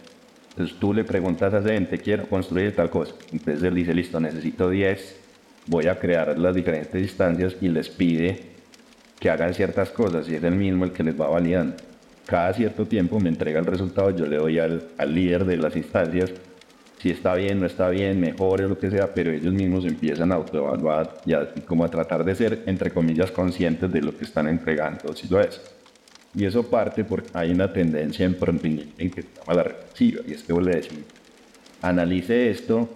[0.50, 3.14] Entonces tú le preguntas a ese ente, quiero construir tal cosa.
[3.32, 5.16] Entonces él dice, listo, necesito 10,
[5.66, 8.52] voy a crear las diferentes instancias y les pide
[9.18, 11.76] que hagan ciertas cosas y es el mismo el que les va validando.
[12.26, 15.74] Cada cierto tiempo me entrega el resultado, yo le doy al, al líder de las
[15.76, 16.32] instancias
[17.02, 20.36] si está bien, no está bien, mejor lo que sea, pero ellos mismos empiezan a
[20.36, 24.46] autoevaluar y a, como a tratar de ser, entre comillas, conscientes de lo que están
[24.46, 25.60] entregando, si lo es.
[26.32, 30.32] Y eso parte porque hay una tendencia en en que se llama la reflexiva, y
[30.32, 31.00] es que vos le decís,
[31.82, 32.88] analice esto,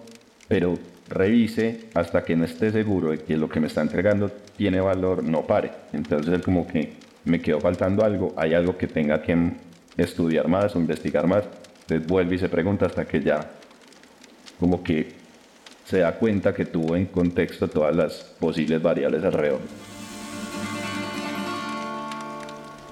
[0.47, 0.79] pero
[1.09, 5.21] revise hasta que no esté seguro de que lo que me está entregando tiene valor,
[5.21, 5.71] no pare.
[5.91, 6.93] Entonces es como que
[7.25, 9.51] me quedó faltando algo, hay algo que tenga que
[9.97, 11.43] estudiar más o investigar más.
[11.81, 13.56] Entonces vuelve y se pregunta hasta que ya
[14.59, 15.11] como que
[15.85, 19.61] se da cuenta que tuvo en contexto todas las posibles variables alrededor.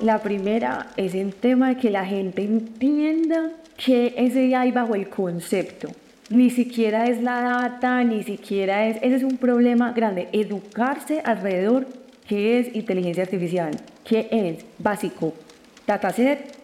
[0.02, 5.10] La primera es el tema de que la gente entienda que ese hay bajo el
[5.10, 5.90] concepto.
[6.30, 8.98] Ni siquiera es la data, ni siquiera es...
[8.98, 10.28] Ese es un problema grande.
[10.32, 11.86] Educarse alrededor
[12.28, 13.72] qué es inteligencia artificial,
[14.04, 15.34] qué es básico.
[15.86, 16.55] Dataset,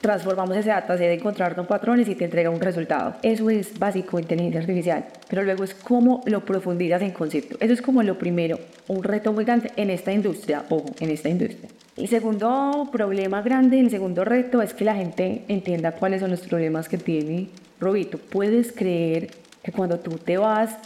[0.00, 3.14] transformamos ese dataset de encontrar patrones y te entrega un resultado.
[3.22, 7.56] Eso es básico inteligencia artificial, pero luego es cómo lo profundizas en concepto.
[7.60, 11.28] Eso es como lo primero, un reto muy grande en esta industria, ojo, en esta
[11.28, 11.68] industria.
[11.96, 16.40] El segundo problema grande, el segundo reto es que la gente entienda cuáles son los
[16.40, 17.48] problemas que tiene
[17.80, 18.18] Robito.
[18.18, 19.30] Puedes creer
[19.62, 20.76] que cuando tú te vas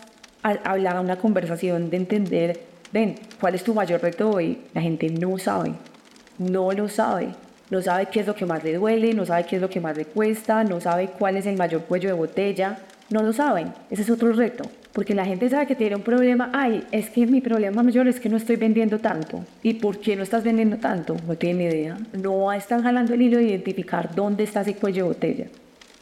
[0.43, 2.61] a hablar a una conversación de entender,
[2.93, 4.59] ven, ¿cuál es tu mayor reto hoy?
[4.75, 5.73] La gente no sabe,
[6.39, 7.29] no lo sabe
[7.71, 9.81] no sabe qué es lo que más le duele, no sabe qué es lo que
[9.81, 12.79] más le cuesta, no sabe cuál es el mayor cuello de botella,
[13.11, 13.73] no lo saben.
[13.91, 17.27] Ese es otro reto, porque la gente sabe que tiene un problema, ay, es que
[17.27, 19.45] mi problema mayor es que no estoy vendiendo tanto.
[19.63, 21.17] ¿Y por qué no estás vendiendo tanto?
[21.27, 21.97] No tiene idea.
[22.13, 25.47] No están jalando el hilo de identificar dónde está ese cuello de botella.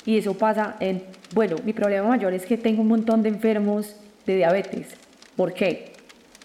[0.06, 1.02] Y eso pasa en,
[1.34, 3.96] bueno, mi problema mayor es que tengo un montón de enfermos
[4.26, 4.88] de diabetes.
[5.36, 5.92] ¿Por qué?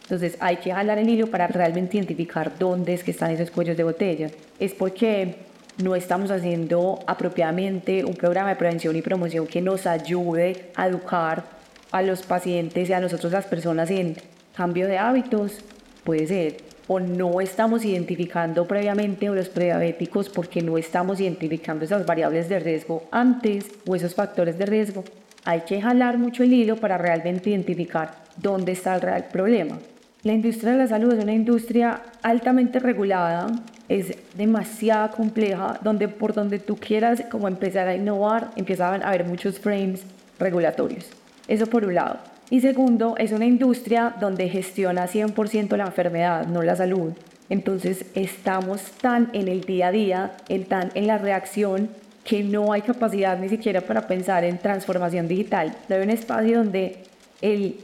[0.06, 3.76] Entonces hay que jalar el hilo para realmente identificar dónde es que están esos cuellos
[3.76, 4.30] de botella.
[4.60, 5.36] Es porque
[5.84, 11.44] no estamos haciendo apropiadamente un programa de prevención y promoción que nos ayude a educar
[11.92, 14.16] a los pacientes y a nosotros las personas en
[14.56, 15.60] cambio de hábitos,
[16.04, 16.58] puede ser.
[16.88, 22.60] O no estamos identificando previamente a los prediabéticos porque no estamos identificando esas variables de
[22.60, 25.04] riesgo antes o esos factores de riesgo.
[25.46, 29.80] Hay que jalar mucho el hilo para realmente identificar dónde está el real problema.
[30.26, 33.46] La industria de la salud es una industria altamente regulada,
[33.88, 39.26] es demasiado compleja, donde por donde tú quieras como empezar a innovar, empiezan a haber
[39.26, 40.02] muchos frames
[40.40, 41.06] regulatorios.
[41.48, 42.18] Eso por un lado.
[42.50, 47.14] Y segundo, es una industria donde gestiona 100% la enfermedad, no la salud.
[47.50, 51.92] Entonces estamos tan en el día a día, en tan en la reacción,
[52.24, 55.76] que no hay capacidad ni siquiera para pensar en transformación digital.
[55.88, 57.04] Hay un espacio donde
[57.44, 57.76] el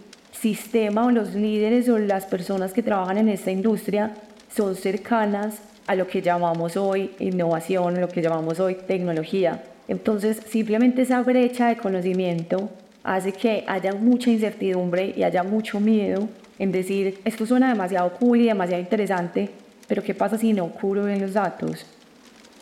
[0.42, 4.16] sistema o los líderes o las personas que trabajan en esta industria
[4.54, 9.64] son cercanas a lo que llamamos hoy innovación, lo que llamamos hoy tecnología.
[9.88, 12.70] Entonces, simplemente esa brecha de conocimiento
[13.04, 16.28] hace que haya mucha incertidumbre y haya mucho miedo
[16.58, 19.50] en decir, esto suena demasiado cool y demasiado interesante,
[19.88, 21.86] pero ¿qué pasa si no cubro bien los datos?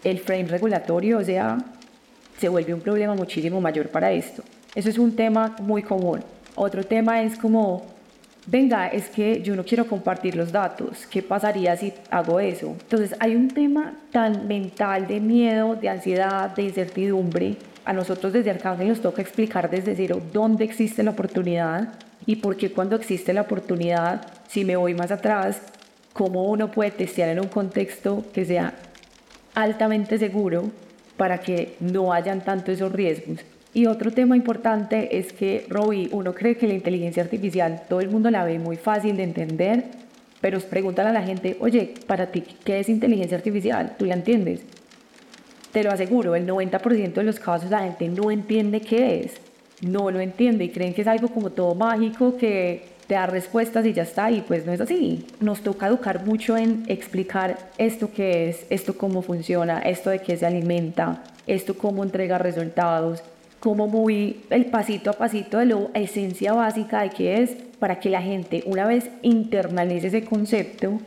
[0.04, 1.58] El frame regulatorio, o sea,
[2.38, 4.44] se vuelve un problema muchísimo mayor para esto.
[4.76, 6.22] Eso es un tema muy común.
[6.62, 7.86] Otro tema es como,
[8.45, 12.76] venga, es que yo no quiero compartir los datos, ¿qué pasaría si hago eso?
[12.82, 17.55] Entonces hay un tema tan mental de miedo, de ansiedad, de incertidumbre.
[17.86, 21.93] A nosotros desde Arcángel nos toca explicar desde cero dónde existe la oportunidad
[22.26, 25.62] y por qué cuando existe la oportunidad, si me voy más atrás,
[26.12, 28.74] cómo uno puede testear en un contexto que sea
[29.55, 30.72] altamente seguro
[31.16, 33.45] para que no hayan tanto esos riesgos.
[33.74, 38.10] Y otro tema importante es que, Robbie, uno cree que la inteligencia artificial todo el
[38.10, 39.86] mundo la ve muy fácil de entender,
[40.42, 43.96] pero preguntan a la gente, oye, para ti, ¿qué es inteligencia artificial?
[43.98, 44.62] ¿Tú la entiendes?
[45.72, 49.34] Te lo aseguro, el 90% de los casos la gente no entiende qué es,
[49.82, 53.86] no lo entiende y creen que es algo como todo mágico que te da respuestas
[53.86, 55.26] y ya está, y pues no es así.
[55.40, 60.38] Nos toca educar mucho en explicar esto qué es, esto cómo funciona, esto de qué
[60.38, 63.24] se alimenta, esto cómo entrega resultados,
[63.60, 68.10] como muy el pasito a pasito de la esencia básica de qué es, para que
[68.10, 70.99] la gente una vez internalice ese concepto,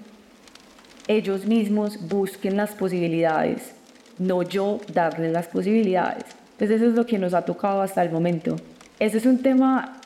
[1.08, 3.74] ellos mismos busquen las posibilidades,
[4.18, 6.24] no yo darles las posibilidades.
[6.52, 8.56] Entonces eso es lo que nos ha tocado hasta el momento.
[8.98, 10.00] Ese es un tema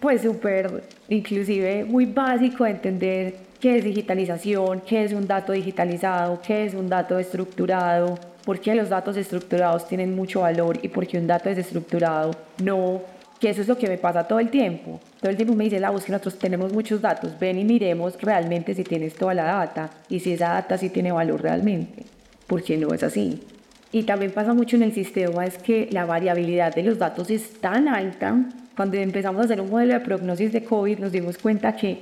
[0.00, 6.40] pues súper, inclusive muy básico de entender qué es digitalización, qué es un dato digitalizado,
[6.46, 11.04] qué es un dato estructurado, por qué los datos estructurados tienen mucho valor y por
[11.06, 12.30] qué un dato desestructurado
[12.62, 13.02] no,
[13.40, 15.00] que eso es lo que me pasa todo el tiempo.
[15.20, 18.72] Todo el tiempo me dice la que nosotros tenemos muchos datos, ven y miremos realmente
[18.72, 22.04] si tienes toda la data y si esa data sí tiene valor realmente,
[22.46, 23.42] porque no es así.
[23.90, 27.60] Y también pasa mucho en el sistema es que la variabilidad de los datos es
[27.60, 28.36] tan alta
[28.76, 32.00] cuando empezamos a hacer un modelo de prognosis de COVID nos dimos cuenta que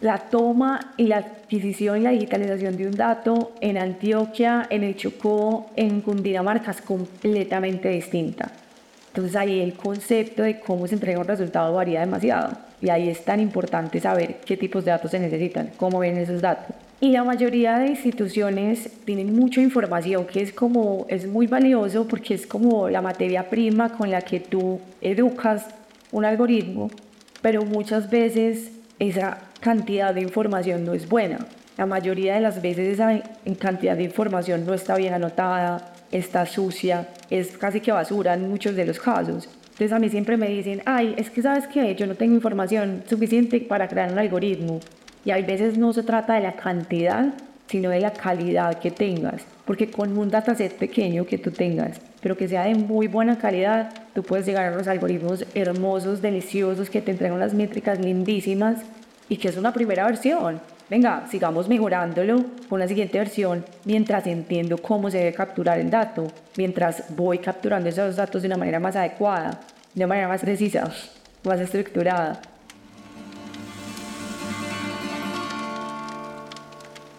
[0.00, 4.96] la toma y la adquisición y la digitalización de un dato en Antioquia, en el
[4.96, 8.50] Chocó, en Cundinamarca es completamente distinta.
[9.08, 12.50] Entonces ahí el concepto de cómo se entrega un resultado varía demasiado
[12.82, 16.42] y ahí es tan importante saber qué tipos de datos se necesitan, cómo ven esos
[16.42, 16.76] datos.
[17.00, 22.34] Y la mayoría de instituciones tienen mucha información que es como, es muy valioso porque
[22.34, 25.66] es como la materia prima con la que tú educas
[26.12, 26.90] un algoritmo,
[27.42, 31.38] pero muchas veces esa cantidad de información no es buena.
[31.76, 33.20] La mayoría de las veces esa
[33.58, 38.74] cantidad de información no está bien anotada, está sucia, es casi que basura en muchos
[38.76, 39.48] de los casos.
[39.64, 43.02] Entonces a mí siempre me dicen, ay, es que sabes que yo no tengo información
[43.06, 44.80] suficiente para crear un algoritmo.
[45.22, 47.34] Y hay veces no se trata de la cantidad,
[47.66, 49.42] sino de la calidad que tengas.
[49.66, 53.92] Porque con un dataset pequeño que tú tengas, pero que sea de muy buena calidad,
[54.14, 58.78] tú puedes llegar a los algoritmos hermosos, deliciosos, que te entregan las métricas lindísimas
[59.28, 60.60] y que es una primera versión.
[60.88, 66.30] Venga, sigamos mejorándolo con la siguiente versión mientras entiendo cómo se debe capturar el dato,
[66.56, 69.60] mientras voy capturando esos datos de una manera más adecuada,
[69.94, 70.88] de una manera más precisa,
[71.44, 72.40] más estructurada.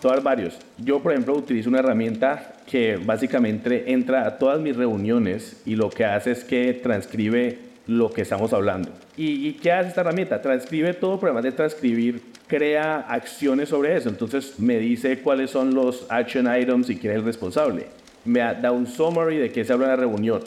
[0.02, 0.58] Todas varios.
[0.78, 5.90] Yo, por ejemplo, utilizo una herramienta que básicamente entra a todas mis reuniones y lo
[5.90, 8.90] que hace es que transcribe lo que estamos hablando.
[9.16, 10.42] ¿Y, qué hace esta herramienta?
[10.42, 14.10] Transcribe todo, pero además de transcribir, crea acciones sobre eso.
[14.10, 17.88] Entonces me dice cuáles son los action items y quién es el responsable.
[18.26, 20.42] Me da un summary de qué se habla en la reunión.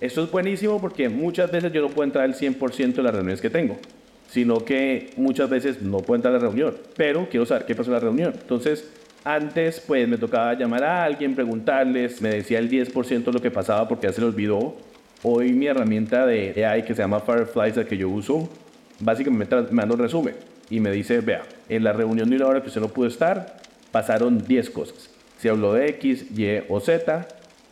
[0.00, 3.40] Esto es buenísimo porque muchas veces yo no puedo entrar al 100% de las reuniones
[3.40, 3.78] que tengo
[4.30, 7.90] sino que muchas veces no puedo entrar a la reunión, pero quiero saber qué pasó
[7.90, 8.32] en la reunión.
[8.40, 8.88] Entonces,
[9.24, 13.50] antes pues me tocaba llamar a alguien, preguntarles, me decía el 10% de lo que
[13.50, 14.76] pasaba porque ya se lo olvidó.
[15.22, 18.48] Hoy mi herramienta de AI que se llama Fireflies, la que yo uso,
[19.00, 20.34] básicamente me manda un resumen
[20.70, 23.58] y me dice, vea, en la reunión de una hora que usted no pudo estar,
[23.92, 25.10] pasaron 10 cosas.
[25.38, 27.28] Se habló de X, Y o Z,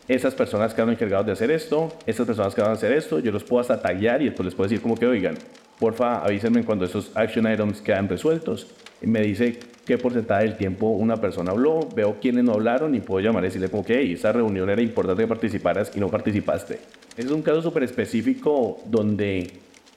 [0.07, 3.43] esas personas quedaron encargadas de hacer esto, esas personas quedaron de hacer esto, yo los
[3.43, 5.35] puedo hasta tallar y después les puedo decir como que, oigan,
[5.79, 8.67] porfa avísenme cuando esos action items quedan resueltos.
[9.01, 9.57] Y me dice
[9.89, 13.47] qué porcentaje del tiempo una persona habló, veo quiénes no hablaron y puedo llamar y
[13.47, 16.77] decirle como que hey, esa reunión era importante que participaras y no participaste.
[17.17, 19.49] Es un caso súper específico donde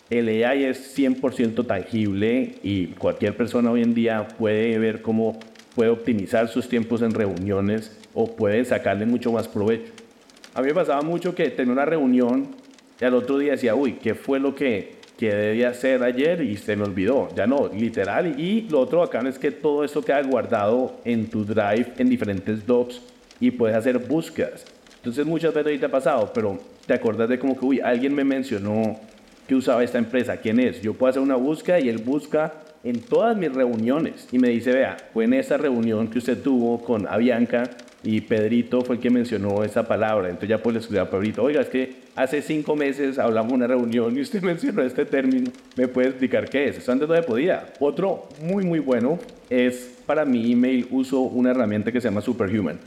[0.09, 5.39] el AI es 100% tangible y cualquier persona hoy en día puede ver cómo
[5.75, 9.93] puede optimizar sus tiempos en reuniones o puede sacarle mucho más provecho.
[10.55, 12.49] A mí me pasaba mucho que tenía una reunión
[12.99, 16.57] y al otro día decía, uy, ¿qué fue lo que que debía hacer ayer y
[16.57, 17.29] se me olvidó.
[17.37, 18.41] Ya no, literal.
[18.41, 22.67] Y lo otro bacano es que todo esto queda guardado en tu drive en diferentes
[22.67, 23.01] docs
[23.39, 24.65] y puedes hacer búsquedas.
[24.97, 28.25] Entonces muchas veces te ha pasado, pero te acordás de como que, uy, alguien me
[28.25, 28.99] mencionó
[29.47, 30.83] que usaba esta empresa, ¿quién es?
[30.83, 34.73] Yo puedo hacer una búsqueda y él busca en todas mis reuniones y me dice,
[34.73, 37.71] vea, fue en esa reunión que usted tuvo con Avianca
[38.05, 40.29] y Pedrito fue el que mencionó esa palabra.
[40.29, 43.67] Entonces ya pues le escribí a Pedrito, oiga, es que hace cinco meses hablamos una
[43.67, 46.79] reunión y usted mencionó este término, ¿me puede explicar qué es?
[46.79, 47.73] Eso antes no podía.
[47.81, 52.79] Otro muy muy bueno es para mi email uso una herramienta que se llama Superhuman.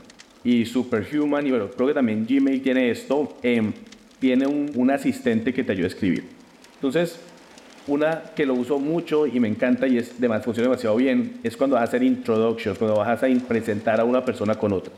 [0.44, 3.72] Y Superhuman, y bueno, creo que también Gmail tiene esto, em,
[4.20, 6.24] tiene un, un asistente que te ayuda a escribir.
[6.74, 7.18] Entonces,
[7.88, 10.12] una que lo uso mucho y me encanta y es
[10.42, 14.24] funciona demasiado bien es cuando vas a hacer introductions, cuando vas a presentar a una
[14.24, 14.92] persona con otra.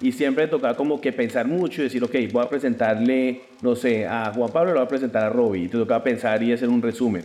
[0.00, 4.06] Y siempre toca como que pensar mucho y decir, ok, voy a presentarle, no sé,
[4.06, 5.64] a Juan Pablo, lo voy a presentar a Robbie.
[5.64, 7.24] Y te toca pensar y hacer un resumen.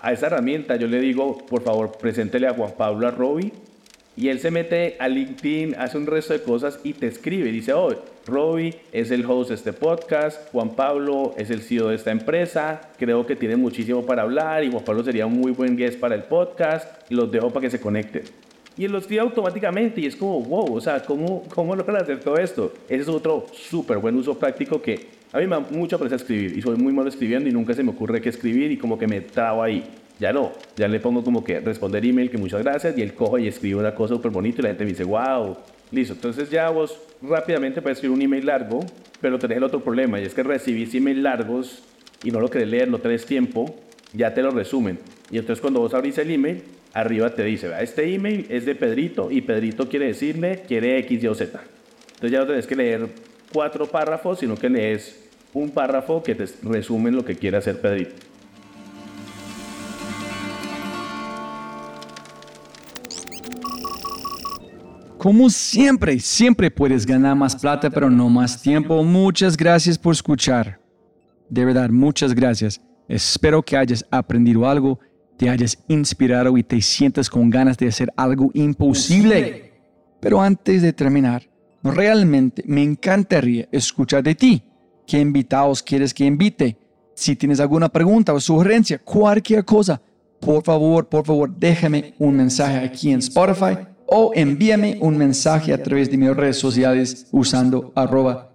[0.00, 3.52] A esa herramienta yo le digo, por favor, preséntele a Juan Pablo, a Robbie,
[4.16, 7.50] y él se mete a LinkedIn, hace un resto de cosas y te escribe.
[7.50, 7.94] Dice, oh,
[8.26, 12.80] Robbie es el host de este podcast, Juan Pablo es el CEO de esta empresa,
[12.98, 16.14] creo que tiene muchísimo para hablar y Juan Pablo sería un muy buen guest para
[16.14, 18.24] el podcast y los dejo para que se conecten.
[18.76, 22.20] Y él lo escribe automáticamente y es como, wow, o sea, ¿cómo, cómo logran hacer
[22.20, 22.72] todo esto?
[22.88, 26.56] Ese es otro súper buen uso práctico que a mí me da mucha presa escribir
[26.56, 29.06] y soy muy malo escribiendo y nunca se me ocurre qué escribir y como que
[29.06, 29.84] me trabo ahí.
[30.18, 33.42] Ya no, ya le pongo como que responder email, que muchas gracias, y él coge
[33.42, 35.56] y escribe una cosa súper bonita y la gente me dice, wow,
[35.90, 36.14] listo.
[36.14, 38.80] Entonces ya vos rápidamente puedes escribir un email largo,
[39.20, 41.82] pero tenés el otro problema, y es que recibís email largos
[42.22, 43.74] y no lo querés leer, no tenés tiempo,
[44.12, 44.98] ya te lo resumen.
[45.30, 46.62] Y entonces cuando vos abrís el email,
[46.92, 51.26] arriba te dice, este email es de Pedrito, y Pedrito quiere decirle, quiere X, Y
[51.26, 51.60] o Z.
[52.06, 53.08] Entonces ya no tenés que leer
[53.52, 55.18] cuatro párrafos, sino que lees
[55.52, 58.14] un párrafo que te resumen lo que quiere hacer Pedrito.
[65.18, 69.04] Como siempre, siempre puedes ganar más plata, pero no más tiempo.
[69.04, 70.80] Muchas gracias por escuchar.
[71.48, 72.80] De verdad, muchas gracias.
[73.06, 74.98] Espero que hayas aprendido algo,
[75.36, 79.72] te hayas inspirado y te sientas con ganas de hacer algo imposible.
[80.20, 81.48] Pero antes de terminar,
[81.82, 84.62] realmente me encantaría escuchar de ti.
[85.06, 86.76] ¿Qué invitados quieres que invite?
[87.14, 90.00] Si tienes alguna pregunta o sugerencia, cualquier cosa,
[90.40, 95.82] por favor, por favor, déjame un mensaje aquí en Spotify o envíame un mensaje a
[95.82, 98.52] través de mis redes sociales usando arroba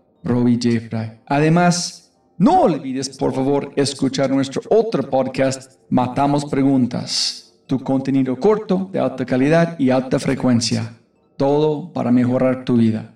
[1.25, 2.06] Además,
[2.38, 9.25] no olvides por favor escuchar nuestro otro podcast, Matamos Preguntas, tu contenido corto, de alta
[9.25, 10.93] calidad y alta frecuencia.
[11.35, 13.15] Todo para mejorar tu vida.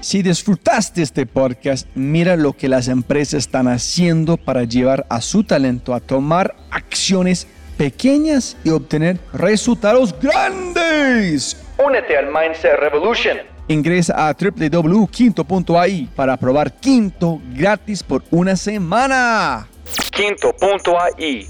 [0.00, 5.44] Si disfrutaste este podcast, mira lo que las empresas están haciendo para llevar a su
[5.44, 11.64] talento a tomar acciones pequeñas y obtener resultados grandes.
[11.84, 13.57] Únete al Mindset Revolution.
[13.68, 19.68] Ingresa a www.quinto.ai para probar Quinto gratis por una semana.
[20.10, 21.46] Quinto.ai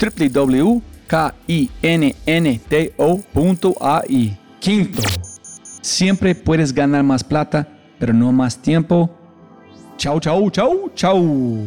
[0.00, 0.78] www.kinnto.ai
[4.60, 5.02] Quinto.
[5.80, 9.10] Siempre puedes ganar más plata, pero no más tiempo.
[9.96, 11.66] Chau, chau, chau, chau.